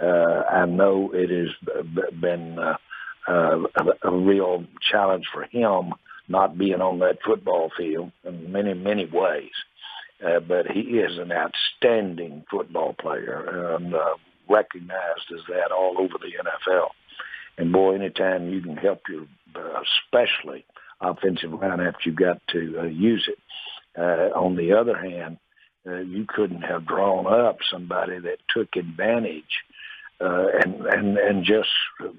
Uh, 0.00 0.42
I 0.50 0.66
know 0.66 1.10
it 1.12 1.30
has 1.30 2.12
been 2.20 2.58
uh, 2.58 2.76
uh, 3.28 3.62
a, 3.76 4.08
a 4.08 4.16
real 4.16 4.64
challenge 4.90 5.26
for 5.32 5.44
him 5.44 5.94
not 6.28 6.58
being 6.58 6.80
on 6.80 6.98
that 6.98 7.18
football 7.24 7.70
field 7.76 8.12
in 8.24 8.52
many, 8.52 8.74
many 8.74 9.06
ways. 9.06 9.50
Uh, 10.24 10.40
but 10.40 10.66
he 10.66 10.80
is 10.80 11.16
an 11.18 11.30
outstanding 11.32 12.44
football 12.50 12.92
player 12.92 13.76
and 13.76 13.94
uh, 13.94 14.14
recognized 14.48 15.32
as 15.32 15.40
that 15.48 15.70
all 15.70 15.96
over 15.98 16.14
the 16.20 16.32
NFL. 16.42 16.88
And 17.56 17.72
boy, 17.72 17.94
anytime 17.94 18.48
you 18.48 18.60
can 18.60 18.76
help 18.76 19.02
your, 19.08 19.26
uh, 19.54 19.80
especially 20.06 20.64
offensive 21.00 21.52
line 21.52 21.80
after 21.80 22.00
you've 22.04 22.16
got 22.16 22.40
to 22.48 22.80
uh, 22.80 22.84
use 22.84 23.28
it, 23.28 23.38
uh, 23.96 24.36
on 24.36 24.56
the 24.56 24.72
other 24.72 24.96
hand, 24.96 25.38
uh, 25.88 25.96
you 25.98 26.26
couldn't 26.28 26.62
have 26.62 26.86
drawn 26.86 27.26
up 27.26 27.58
somebody 27.70 28.18
that 28.18 28.38
took 28.54 28.76
advantage 28.76 29.64
uh, 30.20 30.46
and 30.64 30.86
and 30.86 31.18
and 31.18 31.44
just 31.44 31.68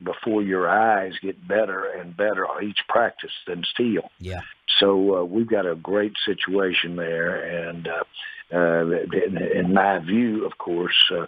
before 0.04 0.42
your 0.42 0.70
eyes 0.70 1.14
get 1.22 1.48
better 1.48 1.86
and 1.86 2.16
better 2.16 2.46
each 2.64 2.80
practice 2.88 3.32
than 3.46 3.64
Steele. 3.74 4.10
Yeah. 4.20 4.42
So 4.80 5.18
uh, 5.18 5.24
we've 5.26 5.50
got 5.50 5.66
a 5.66 5.76
great 5.76 6.14
situation 6.26 6.96
there, 6.96 7.70
and 7.70 7.88
uh, 7.88 8.04
uh, 8.56 8.86
in, 8.86 9.38
in 9.38 9.74
my 9.74 10.00
view, 10.00 10.46
of 10.46 10.58
course, 10.58 11.12
uh, 11.12 11.26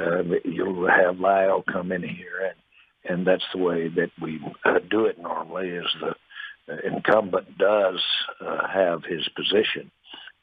uh, 0.00 0.22
you'll 0.44 0.88
have 0.88 1.16
La'el 1.16 1.64
come 1.70 1.92
in 1.92 2.02
here, 2.02 2.52
and 3.04 3.18
and 3.18 3.26
that's 3.26 3.44
the 3.52 3.58
way 3.58 3.88
that 3.88 4.10
we 4.20 4.40
uh, 4.64 4.78
do 4.90 5.04
it 5.04 5.18
normally. 5.18 5.68
Is 5.68 5.94
the 6.00 6.86
incumbent 6.86 7.58
does 7.58 8.02
uh, 8.40 8.66
have 8.66 9.04
his 9.04 9.28
position. 9.36 9.90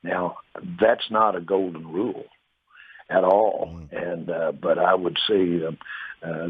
Now, 0.04 0.38
that's 0.80 1.10
not 1.12 1.36
a 1.36 1.42
golden 1.42 1.88
rule 1.88 2.26
at 3.10 3.24
all. 3.24 3.88
Mm. 3.92 4.12
And 4.12 4.30
uh, 4.30 4.52
but 4.52 4.80
I 4.80 4.96
would 4.96 5.18
see 5.28 5.58
them 5.58 5.78
uh, 6.24 6.48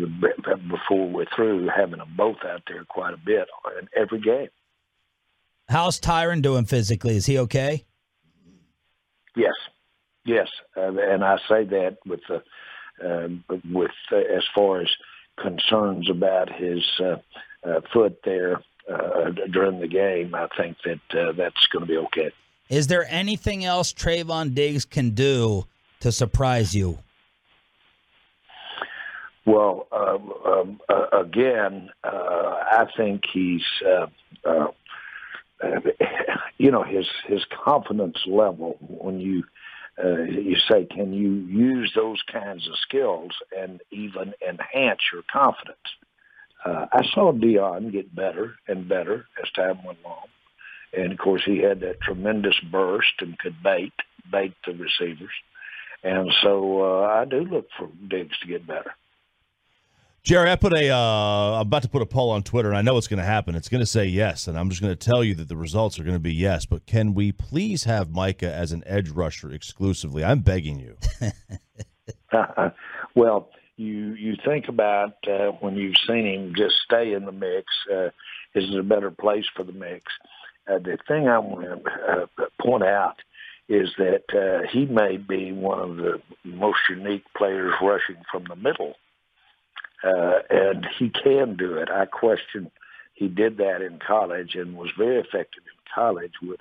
before 0.70 1.10
we're 1.10 1.26
through 1.36 1.70
having 1.76 2.00
them 2.00 2.14
both 2.16 2.38
out 2.46 2.64
there 2.68 2.84
quite 2.86 3.14
a 3.14 3.18
bit 3.18 3.48
in 3.80 3.88
every 3.96 4.20
game. 4.20 4.50
How's 5.70 6.00
Tyron 6.00 6.42
doing 6.42 6.66
physically? 6.66 7.16
Is 7.16 7.26
he 7.26 7.38
okay? 7.40 7.86
Yes, 9.36 9.54
yes, 10.26 10.50
uh, 10.76 10.92
and 10.98 11.24
I 11.24 11.38
say 11.48 11.64
that 11.64 11.98
with 12.06 12.20
the 12.28 12.44
uh, 13.02 13.30
with 13.72 13.92
uh, 14.12 14.18
as 14.18 14.44
far 14.54 14.82
as 14.82 14.90
concerns 15.42 16.10
about 16.10 16.52
his 16.54 16.84
uh, 17.00 17.16
uh, 17.64 17.82
foot 17.94 18.20
there 18.26 18.62
uh, 18.92 19.30
during 19.52 19.80
the 19.80 19.88
game, 19.88 20.36
I 20.36 20.48
think 20.58 20.78
that 20.84 21.20
uh, 21.20 21.32
that's 21.32 21.66
going 21.68 21.86
to 21.86 21.92
be 21.92 21.98
okay. 21.98 22.32
Is 22.72 22.88
there 22.88 23.06
anything 23.10 23.66
else 23.66 23.92
Trevon 23.92 24.56
Diggs 24.56 24.86
can 24.86 25.10
do 25.10 25.66
to 26.00 26.10
surprise 26.10 26.74
you? 26.74 27.00
Well, 29.46 29.88
um, 29.92 30.34
um, 30.46 30.82
uh, 30.88 31.20
again, 31.20 31.90
uh, 32.02 32.08
I 32.10 32.86
think 32.96 33.24
he's, 33.34 33.66
uh, 33.86 34.08
uh, 34.46 34.68
you 36.58 36.72
know, 36.72 36.84
his 36.84 37.08
his 37.28 37.44
confidence 37.66 38.20
level 38.26 38.78
when 38.80 39.20
you 39.20 39.44
uh, 40.02 40.22
you 40.22 40.56
say, 40.70 40.86
can 40.86 41.12
you 41.12 41.34
use 41.34 41.92
those 41.94 42.22
kinds 42.32 42.70
of 42.70 42.76
skills 42.78 43.32
and 43.58 43.82
even 43.92 44.34
enhance 44.48 45.02
your 45.12 45.24
confidence? 45.30 45.78
Uh, 46.64 46.86
I 46.94 47.06
saw 47.14 47.34
Deion 47.34 47.92
get 47.92 48.16
better 48.16 48.56
and 48.66 48.88
better 48.88 49.26
as 49.44 49.52
time 49.52 49.84
went 49.84 49.98
along. 50.06 50.28
And 50.94 51.12
of 51.12 51.18
course, 51.18 51.44
he 51.46 51.60
had 51.60 51.80
that 51.82 52.02
tremendous 52.02 52.60
burst 52.72 53.14
and 53.20 53.38
could 53.40 53.62
bait, 53.64 53.94
bait 54.32 54.54
the 54.66 54.74
receivers. 54.74 55.32
And 56.04 56.32
so 56.42 56.82
uh, 56.82 57.08
I 57.08 57.26
do 57.26 57.42
look 57.42 57.68
for 57.78 57.90
Diggs 58.08 58.38
to 58.40 58.48
get 58.48 58.66
better. 58.66 58.94
Jerry, 60.24 60.52
I 60.52 60.56
put 60.56 60.74
a. 60.74 60.90
Uh, 60.90 61.56
I'm 61.56 61.62
about 61.62 61.82
to 61.82 61.90
put 61.90 62.04
a 62.04 62.06
poll 62.06 62.30
on 62.30 62.44
Twitter, 62.44 62.70
and 62.70 62.78
I 62.78 62.84
know 62.84 62.96
it's 62.98 63.08
going 63.08 63.20
to 63.20 63.26
happen. 63.26 63.56
It's 63.56 63.70
going 63.70 63.82
to 63.82 63.88
say 63.88 64.06
yes, 64.06 64.48
and 64.48 64.56
I'm 64.56 64.70
just 64.70 64.80
going 64.80 64.96
to 64.96 65.10
tell 65.10 65.24
you 65.24 65.34
that 65.36 65.48
the 65.48 65.58
results 65.58 66.00
are 66.00 66.04
going 66.04 66.16
to 66.16 66.20
be 66.20 66.34
yes. 66.34 66.68
But 66.68 66.86
can 66.86 67.16
we 67.16 67.32
please 67.32 67.86
have 67.86 68.12
Micah 68.12 68.54
as 68.54 68.72
an 68.72 68.84
edge 68.86 69.10
rusher 69.10 69.52
exclusively? 69.52 70.24
I'm 70.24 70.42
begging 70.42 70.80
you. 70.80 70.96
well, 73.16 73.50
you 73.78 74.14
you 74.14 74.36
think 74.46 74.68
about 74.68 75.16
uh, 75.28 75.52
when 75.60 75.76
you've 75.76 75.98
seen 76.08 76.26
him 76.28 76.54
just 76.56 76.76
stay 76.86 77.14
in 77.14 77.26
the 77.26 77.32
mix. 77.32 77.66
Uh, 77.92 78.10
is 78.54 78.70
it 78.70 78.80
a 78.80 78.84
better 78.84 79.10
place 79.10 79.46
for 79.56 79.64
the 79.64 79.72
mix? 79.72 80.04
Uh, 80.68 80.80
the 80.80 80.98
thing 81.08 81.28
I 81.28 81.40
want 81.40 81.66
to 81.66 81.92
uh, 82.12 82.46
point 82.62 82.84
out 82.84 83.18
is 83.68 83.90
that 83.98 84.24
uh, 84.34 84.68
he 84.72 84.86
may 84.86 85.18
be 85.18 85.52
one 85.52 85.80
of 85.80 85.98
the 85.98 86.22
most 86.44 86.80
unique 86.90 87.24
players 87.38 87.74
rushing 87.82 88.22
from 88.32 88.44
the 88.50 88.56
middle, 88.56 88.96
uh, 90.04 90.40
and 90.50 90.86
he 91.00 91.10
can 91.10 91.56
do 91.56 91.76
it. 91.76 91.90
I 91.90 92.06
question 92.06 92.72
he 93.14 93.28
did 93.28 93.58
that 93.58 93.82
in 93.82 94.00
college 94.00 94.56
and 94.56 94.76
was 94.76 94.90
very 94.98 95.20
effective 95.20 95.64
in 95.66 95.94
college 95.94 96.34
with 96.42 96.60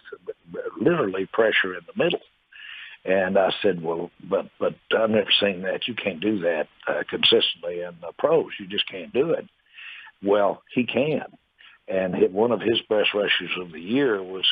literally 0.80 1.26
pressure 1.26 1.75
in 1.75 1.80
the 1.87 2.04
middle. 2.04 2.21
And 3.04 3.38
I 3.38 3.50
said, 3.62 3.83
well, 3.83 4.11
but 4.28 4.50
but 4.59 4.75
I've 4.97 5.09
never 5.09 5.30
seen 5.40 5.62
that. 5.62 5.88
You 5.88 5.95
can't 5.95 6.21
do 6.21 6.40
that 6.40 6.69
uh, 6.87 7.02
consistently 7.09 7.80
in 7.80 7.97
the 8.02 8.12
pros. 8.19 8.50
You 8.59 8.66
just 8.66 8.87
can't 8.88 9.12
do 9.12 9.30
it. 9.30 9.47
Well, 10.23 10.62
he 10.75 10.85
can. 10.85 11.25
And 11.90 12.14
hit 12.14 12.32
one 12.32 12.52
of 12.52 12.61
his 12.61 12.80
best 12.88 13.14
rushes 13.14 13.50
of 13.61 13.73
the 13.73 13.80
year 13.80 14.23
was 14.23 14.47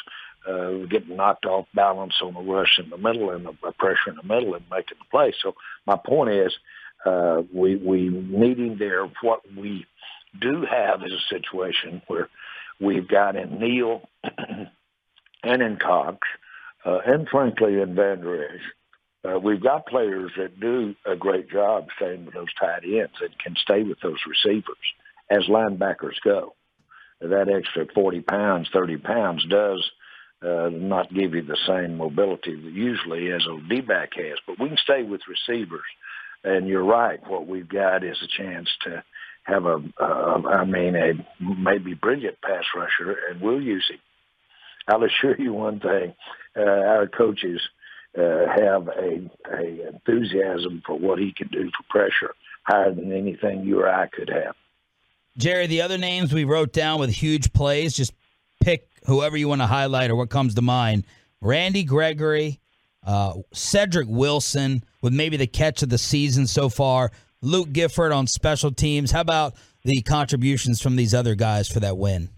uh, 0.48 0.86
getting 0.90 1.16
knocked 1.16 1.46
off 1.46 1.66
balance 1.74 2.14
on 2.22 2.34
the 2.34 2.40
rush 2.40 2.80
in 2.82 2.90
the 2.90 2.98
middle 2.98 3.30
and 3.30 3.46
the 3.46 3.72
pressure 3.78 4.10
in 4.10 4.16
the 4.16 4.22
middle 4.22 4.54
and 4.54 4.64
making 4.70 4.98
the 4.98 5.04
play. 5.10 5.32
So 5.42 5.54
my 5.86 5.96
point 5.96 6.30
is, 6.30 6.52
uh, 7.04 7.42
we 7.52 7.76
we 7.76 8.08
needing 8.08 8.76
there 8.78 9.06
what 9.22 9.40
we 9.56 9.86
do 10.40 10.66
have 10.68 11.02
is 11.04 11.12
a 11.12 11.34
situation 11.34 12.02
where 12.08 12.28
we've 12.80 13.08
got 13.08 13.36
in 13.36 13.58
Neal 13.58 14.02
and 15.42 15.62
in 15.62 15.76
Cox 15.76 16.26
uh, 16.84 16.98
and 17.06 17.28
frankly 17.28 17.80
in 17.80 17.94
Vander 17.94 18.60
uh, 19.24 19.38
we've 19.38 19.62
got 19.62 19.86
players 19.86 20.30
that 20.36 20.60
do 20.60 20.94
a 21.06 21.16
great 21.16 21.50
job 21.50 21.86
staying 21.96 22.24
with 22.24 22.34
those 22.34 22.52
tight 22.58 22.84
ends 22.84 23.14
and 23.20 23.38
can 23.38 23.54
stay 23.56 23.82
with 23.82 23.98
those 24.00 24.18
receivers 24.26 24.76
as 25.30 25.44
linebackers 25.48 26.14
go. 26.24 26.54
That 27.20 27.48
extra 27.48 27.86
40 27.94 28.20
pounds, 28.20 28.68
30 28.72 28.98
pounds 28.98 29.44
does 29.48 29.90
uh, 30.42 30.70
not 30.72 31.12
give 31.12 31.34
you 31.34 31.42
the 31.42 31.58
same 31.66 31.96
mobility 31.96 32.52
usually 32.52 33.32
as 33.32 33.44
a 33.46 33.68
D-back 33.68 34.14
has. 34.14 34.38
But 34.46 34.60
we 34.60 34.68
can 34.68 34.78
stay 34.78 35.02
with 35.02 35.22
receivers. 35.28 35.86
And 36.44 36.68
you're 36.68 36.84
right. 36.84 37.18
What 37.28 37.48
we've 37.48 37.68
got 37.68 38.04
is 38.04 38.16
a 38.22 38.42
chance 38.42 38.68
to 38.84 39.02
have 39.42 39.64
a, 39.64 39.82
uh, 40.00 40.42
I 40.48 40.64
mean, 40.64 40.94
a 40.94 41.12
maybe 41.40 41.94
brilliant 41.94 42.40
pass 42.42 42.64
rusher, 42.76 43.16
and 43.28 43.40
we'll 43.40 43.60
use 43.60 43.88
him. 43.90 43.98
I'll 44.86 45.04
assure 45.04 45.36
you 45.38 45.52
one 45.52 45.80
thing: 45.80 46.14
uh, 46.56 46.62
our 46.62 47.08
coaches 47.08 47.60
uh, 48.16 48.46
have 48.56 48.88
a, 48.88 49.30
a 49.52 49.88
enthusiasm 49.88 50.82
for 50.86 50.98
what 50.98 51.18
he 51.18 51.32
can 51.32 51.48
do 51.48 51.70
for 51.76 51.82
pressure 51.90 52.34
higher 52.62 52.94
than 52.94 53.12
anything 53.12 53.64
you 53.64 53.80
or 53.80 53.88
I 53.88 54.06
could 54.06 54.28
have. 54.30 54.54
Jerry, 55.38 55.68
the 55.68 55.82
other 55.82 55.98
names 55.98 56.32
we 56.32 56.44
wrote 56.44 56.72
down 56.72 56.98
with 56.98 57.10
huge 57.10 57.52
plays, 57.52 57.94
just 57.94 58.12
pick 58.60 58.88
whoever 59.06 59.36
you 59.36 59.48
want 59.48 59.60
to 59.60 59.66
highlight 59.66 60.10
or 60.10 60.16
what 60.16 60.30
comes 60.30 60.56
to 60.56 60.62
mind. 60.62 61.04
Randy 61.40 61.84
Gregory, 61.84 62.58
uh, 63.06 63.34
Cedric 63.52 64.08
Wilson 64.08 64.82
with 65.00 65.12
maybe 65.12 65.36
the 65.36 65.46
catch 65.46 65.82
of 65.82 65.90
the 65.90 65.98
season 65.98 66.48
so 66.48 66.68
far. 66.68 67.12
Luke 67.40 67.72
Gifford 67.72 68.10
on 68.10 68.26
special 68.26 68.72
teams. 68.72 69.12
How 69.12 69.20
about 69.20 69.54
the 69.84 70.02
contributions 70.02 70.82
from 70.82 70.96
these 70.96 71.14
other 71.14 71.36
guys 71.36 71.68
for 71.68 71.78
that 71.80 71.96
win? 71.96 72.30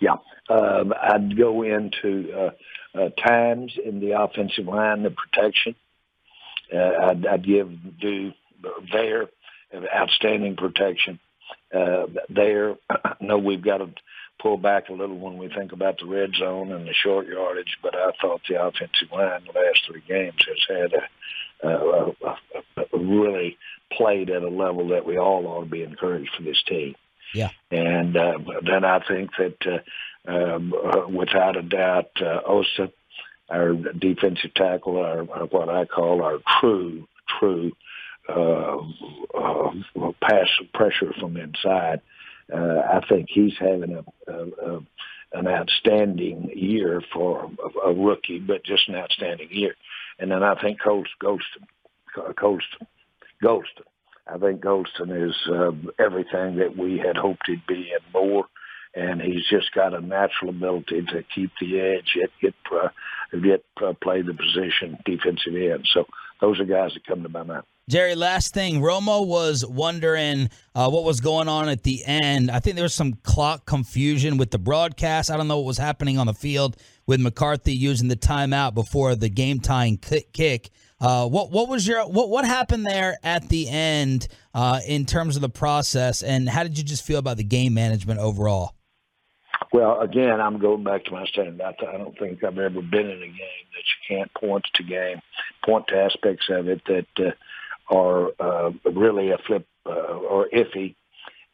Yeah, 0.00 0.16
um, 0.48 0.94
I'd 1.00 1.36
go 1.36 1.62
into 1.62 2.32
uh, 2.32 2.50
uh, 2.96 3.08
times 3.10 3.72
in 3.84 3.98
the 3.98 4.12
offensive 4.20 4.66
line, 4.66 5.02
the 5.02 5.10
protection. 5.10 5.74
Uh, 6.72 6.78
I'd, 6.78 7.26
I'd, 7.26 7.44
give 7.44 7.70
do 8.00 8.32
there 8.92 9.28
outstanding 9.94 10.54
protection. 10.56 11.18
Uh, 11.74 12.06
there, 12.28 12.76
I 12.90 13.14
know 13.20 13.38
we've 13.38 13.64
got 13.64 13.78
to 13.78 13.90
pull 14.40 14.56
back 14.56 14.88
a 14.88 14.92
little 14.92 15.18
when 15.18 15.38
we 15.38 15.48
think 15.48 15.72
about 15.72 15.98
the 15.98 16.06
red 16.06 16.30
zone 16.38 16.72
and 16.72 16.86
the 16.86 16.92
short 16.92 17.26
yardage, 17.26 17.78
but 17.82 17.94
I 17.94 18.10
thought 18.20 18.42
the 18.48 18.62
offensive 18.62 19.10
line 19.12 19.42
the 19.46 19.58
last 19.58 19.82
three 19.86 20.02
games 20.06 20.44
has 20.46 20.76
had 20.76 20.92
a, 20.92 21.68
a, 21.68 22.08
a, 22.26 22.36
a 22.92 22.98
really 22.98 23.56
played 23.92 24.30
at 24.30 24.42
a 24.42 24.48
level 24.48 24.88
that 24.88 25.06
we 25.06 25.18
all 25.18 25.46
ought 25.46 25.64
to 25.64 25.70
be 25.70 25.82
encouraged 25.82 26.30
for 26.36 26.42
this 26.42 26.62
team. 26.68 26.94
Yeah. 27.34 27.50
And 27.70 28.16
uh, 28.16 28.38
then 28.64 28.84
I 28.84 29.00
think 29.06 29.30
that 29.38 29.56
uh, 29.66 30.30
um, 30.30 30.72
uh, 30.72 31.08
without 31.08 31.56
a 31.56 31.62
doubt, 31.62 32.10
uh, 32.20 32.40
Osa, 32.46 32.92
our 33.50 33.74
defensive 33.74 34.54
tackle, 34.54 34.98
our, 34.98 35.28
our 35.30 35.46
what 35.46 35.68
I 35.68 35.84
call 35.84 36.22
our 36.22 36.38
true, 36.60 37.06
true 37.38 37.72
uh, 37.72 37.72
uh, 38.28 38.78
pass 40.20 40.48
pressure 40.72 41.12
from 41.20 41.36
inside, 41.36 42.00
uh, 42.52 42.80
I 42.92 43.00
think 43.08 43.28
he's 43.30 43.54
having 43.58 43.96
a, 43.96 44.32
a, 44.32 44.76
a 44.76 44.80
an 45.34 45.48
outstanding 45.48 46.50
year 46.54 47.02
for 47.12 47.50
a, 47.84 47.88
a 47.88 47.92
rookie, 47.92 48.38
but 48.38 48.64
just 48.64 48.88
an 48.88 48.94
outstanding 48.94 49.48
year. 49.50 49.74
And 50.18 50.30
then 50.30 50.42
I 50.42 50.54
think 50.60 50.80
Colston, 50.80 51.16
Golston, 51.20 52.34
Colston, 52.36 52.86
Golston. 53.42 53.86
I 54.26 54.38
think 54.38 54.62
Golston 54.62 55.28
is 55.28 55.34
uh, 55.50 55.72
everything 56.02 56.56
that 56.56 56.76
we 56.78 56.98
had 56.98 57.16
hoped 57.16 57.42
he'd 57.46 57.66
be 57.66 57.92
and 57.92 58.12
more. 58.12 58.46
And 58.94 59.20
he's 59.20 59.44
just 59.50 59.74
got 59.74 59.92
a 59.92 60.00
natural 60.00 60.50
ability 60.50 61.02
to 61.08 61.24
keep 61.34 61.50
the 61.60 61.80
edge, 61.80 62.14
get 62.14 62.30
get 62.40 62.54
uh, 62.72 62.88
get 63.42 63.64
uh, 63.84 63.92
play 64.00 64.22
the 64.22 64.32
position 64.32 64.96
defensive 65.04 65.56
end. 65.56 65.84
So 65.92 66.06
those 66.40 66.60
are 66.60 66.64
guys 66.64 66.92
that 66.94 67.04
come 67.04 67.24
to 67.24 67.28
my 67.28 67.42
mind. 67.42 67.64
Jerry, 67.86 68.14
last 68.14 68.54
thing. 68.54 68.80
Romo 68.80 69.26
was 69.26 69.64
wondering 69.64 70.48
uh, 70.74 70.88
what 70.88 71.04
was 71.04 71.20
going 71.20 71.48
on 71.48 71.68
at 71.68 71.82
the 71.82 72.02
end. 72.06 72.50
I 72.50 72.58
think 72.58 72.76
there 72.76 72.82
was 72.82 72.94
some 72.94 73.12
clock 73.22 73.66
confusion 73.66 74.38
with 74.38 74.50
the 74.50 74.58
broadcast. 74.58 75.30
I 75.30 75.36
don't 75.36 75.48
know 75.48 75.58
what 75.58 75.66
was 75.66 75.76
happening 75.76 76.16
on 76.16 76.26
the 76.26 76.32
field 76.32 76.78
with 77.06 77.20
McCarthy 77.20 77.74
using 77.74 78.08
the 78.08 78.16
timeout 78.16 78.74
before 78.74 79.14
the 79.16 79.28
game 79.28 79.60
tying 79.60 79.98
kick. 79.98 80.70
Uh, 80.98 81.28
what 81.28 81.50
what 81.50 81.68
was 81.68 81.86
your 81.86 82.08
what 82.08 82.30
what 82.30 82.46
happened 82.46 82.86
there 82.86 83.18
at 83.22 83.50
the 83.50 83.68
end 83.68 84.28
uh, 84.54 84.80
in 84.86 85.04
terms 85.04 85.36
of 85.36 85.42
the 85.42 85.50
process, 85.50 86.22
and 86.22 86.48
how 86.48 86.62
did 86.62 86.78
you 86.78 86.84
just 86.84 87.04
feel 87.04 87.18
about 87.18 87.36
the 87.36 87.44
game 87.44 87.74
management 87.74 88.18
overall? 88.18 88.72
Well, 89.74 90.00
again, 90.00 90.40
I'm 90.40 90.58
going 90.58 90.84
back 90.84 91.04
to 91.04 91.12
my 91.12 91.26
statement. 91.26 91.60
I 91.60 91.74
don't 91.98 92.18
think 92.18 92.42
I've 92.42 92.56
ever 92.56 92.80
been 92.80 93.10
in 93.10 93.22
a 93.22 93.26
game 93.26 93.66
that 93.74 93.84
you 93.84 94.16
can't 94.16 94.32
point 94.34 94.64
to 94.74 94.82
game, 94.82 95.20
point 95.66 95.86
to 95.88 95.98
aspects 95.98 96.46
of 96.48 96.68
it 96.68 96.80
that. 96.86 97.34
Are 97.90 98.30
uh, 98.40 98.70
really 98.84 99.30
a 99.30 99.38
flip 99.46 99.66
uh, 99.84 99.90
or 99.90 100.48
iffy, 100.48 100.94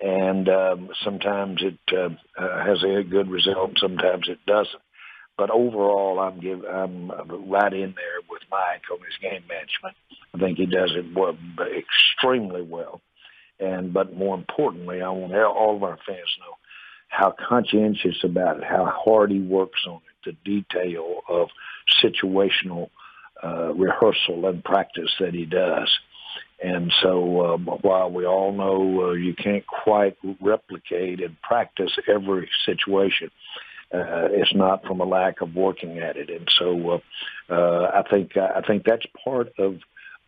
and 0.01 0.49
um, 0.49 0.91
sometimes 1.03 1.61
it 1.63 1.79
uh, 1.93 2.11
uh, 2.41 2.65
has 2.65 2.83
a 2.85 3.03
good 3.03 3.29
result, 3.29 3.73
sometimes 3.79 4.29
it 4.29 4.39
doesn't. 4.47 4.83
But 5.37 5.51
overall, 5.51 6.21
I'm 6.21 6.39
give 6.39 6.65
I'm 6.65 7.11
right 7.51 7.73
in 7.73 7.95
there 7.97 8.21
with 8.29 8.43
Mike 8.51 8.83
on 8.93 8.99
his 8.99 9.17
game 9.21 9.43
management. 9.49 9.97
I 10.35 10.39
think 10.39 10.59
he 10.59 10.67
does 10.67 10.93
it 10.95 11.07
extremely 11.77 12.63
well, 12.63 13.01
and 13.59 13.93
but 13.93 14.15
more 14.15 14.37
importantly, 14.37 15.03
I 15.03 15.09
want 15.09 15.35
all 15.35 15.77
of 15.77 15.83
our 15.83 15.99
fans 16.07 16.29
to 16.37 16.41
know 16.41 16.57
how 17.09 17.35
conscientious 17.49 18.23
about 18.23 18.59
it, 18.59 18.65
how 18.65 18.85
hard 18.85 19.31
he 19.31 19.41
works 19.41 19.81
on 19.87 19.97
it, 19.97 20.31
the 20.31 20.37
detail 20.45 21.23
of 21.29 21.49
situational 22.03 22.91
uh, 23.43 23.73
rehearsal 23.75 24.47
and 24.47 24.63
practice 24.63 25.11
that 25.19 25.35
he 25.35 25.45
does. 25.45 25.91
And 26.63 26.93
so 27.03 27.55
um, 27.55 27.67
while 27.83 28.11
we 28.11 28.27
all 28.27 28.53
know 28.53 29.09
uh, 29.09 29.13
you 29.13 29.35
can't 29.35 29.67
quite 29.67 30.17
replicate 30.41 31.21
and 31.21 31.41
practice 31.43 31.93
every 32.07 32.49
situation, 32.67 33.31
uh, 33.93 34.29
it's 34.31 34.55
not 34.55 34.85
from 34.85 35.01
a 35.01 35.05
lack 35.05 35.41
of 35.41 35.55
working 35.55 35.99
at 35.99 36.17
it. 36.17 36.29
And 36.29 36.49
so 36.59 37.01
uh, 37.49 37.53
uh, 37.53 37.91
I 37.95 38.09
think 38.09 38.37
I 38.37 38.61
think 38.67 38.85
that's 38.85 39.07
part 39.25 39.53
of 39.59 39.79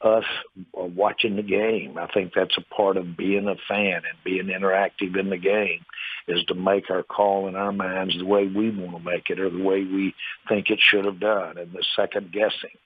us 0.02 0.24
watching 0.72 1.36
the 1.36 1.42
game. 1.42 1.96
I 1.98 2.06
think 2.08 2.32
that's 2.34 2.56
a 2.56 2.74
part 2.74 2.96
of 2.96 3.16
being 3.16 3.46
a 3.46 3.54
fan 3.68 3.96
and 3.96 4.24
being 4.24 4.46
interactive 4.46 5.18
in 5.18 5.30
the 5.30 5.36
game 5.36 5.84
is 6.28 6.44
to 6.44 6.54
make 6.54 6.90
our 6.90 7.02
call 7.02 7.48
in 7.48 7.56
our 7.56 7.72
minds 7.72 8.16
the 8.18 8.24
way 8.24 8.46
we 8.46 8.70
want 8.70 8.96
to 8.96 9.10
make 9.10 9.30
it 9.30 9.38
or 9.38 9.50
the 9.50 9.62
way 9.62 9.84
we 9.84 10.14
think 10.48 10.70
it 10.70 10.80
should 10.80 11.04
have 11.04 11.20
done 11.20 11.58
and 11.58 11.72
the 11.72 11.84
second 11.96 12.32
guessing 12.32 12.76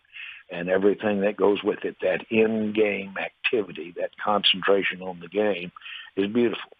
and 0.50 0.68
everything 0.68 1.20
that 1.22 1.36
goes 1.36 1.62
with 1.62 1.84
it, 1.84 1.96
that 2.02 2.24
in-game 2.30 3.14
activity, 3.18 3.94
that 3.96 4.10
concentration 4.22 5.02
on 5.02 5.20
the 5.20 5.28
game 5.28 5.72
is 6.16 6.32
beautiful. 6.32 6.70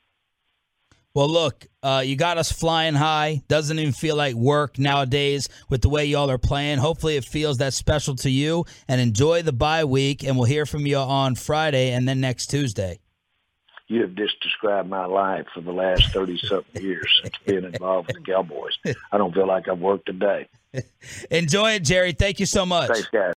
Well, 1.17 1.31
look, 1.31 1.67
uh, 1.83 2.03
you 2.05 2.15
got 2.15 2.37
us 2.37 2.53
flying 2.53 2.93
high. 2.93 3.41
Doesn't 3.49 3.79
even 3.79 3.95
feel 3.95 4.17
like 4.17 4.35
work 4.35 4.79
nowadays 4.79 5.49
with 5.71 5.81
the 5.81 5.89
way 5.89 6.05
y'all 6.05 6.31
are 6.31 6.37
playing. 6.37 6.77
Hopefully, 6.77 7.17
it 7.17 7.25
feels 7.25 7.57
that 7.57 7.73
special 7.73 8.17
to 8.17 8.29
you. 8.29 8.67
And 8.87 9.01
enjoy 9.01 9.41
the 9.41 9.55
bye 9.55 9.87
week. 9.87 10.25
And 10.25 10.37
we'll 10.37 10.45
hear 10.45 10.67
from 10.67 10.85
you 10.85 10.99
on 10.99 11.35
Friday 11.35 11.93
and 11.93 12.07
then 12.07 12.21
next 12.21 12.49
Tuesday. 12.49 13.01
You 13.89 14.03
have 14.03 14.15
just 14.15 14.39
described 14.43 14.91
my 14.91 15.07
life 15.07 15.47
for 15.55 15.63
the 15.63 15.73
last 15.73 16.13
thirty 16.13 16.37
something 16.37 16.83
years 16.83 17.09
since 17.23 17.35
being 17.47 17.65
involved 17.65 18.09
with 18.09 18.17
the 18.17 18.33
Cowboys. 18.33 18.77
I 19.11 19.17
don't 19.17 19.33
feel 19.33 19.47
like 19.47 19.69
I've 19.69 19.79
worked 19.79 20.11
a 20.11 20.13
day. 20.13 20.49
Enjoy 21.31 21.71
it, 21.71 21.85
Jerry. 21.85 22.13
Thank 22.13 22.41
you 22.41 22.47
so 22.47 22.67
much. 22.67 22.91
Thanks, 22.91 23.09
guys. 23.09 23.35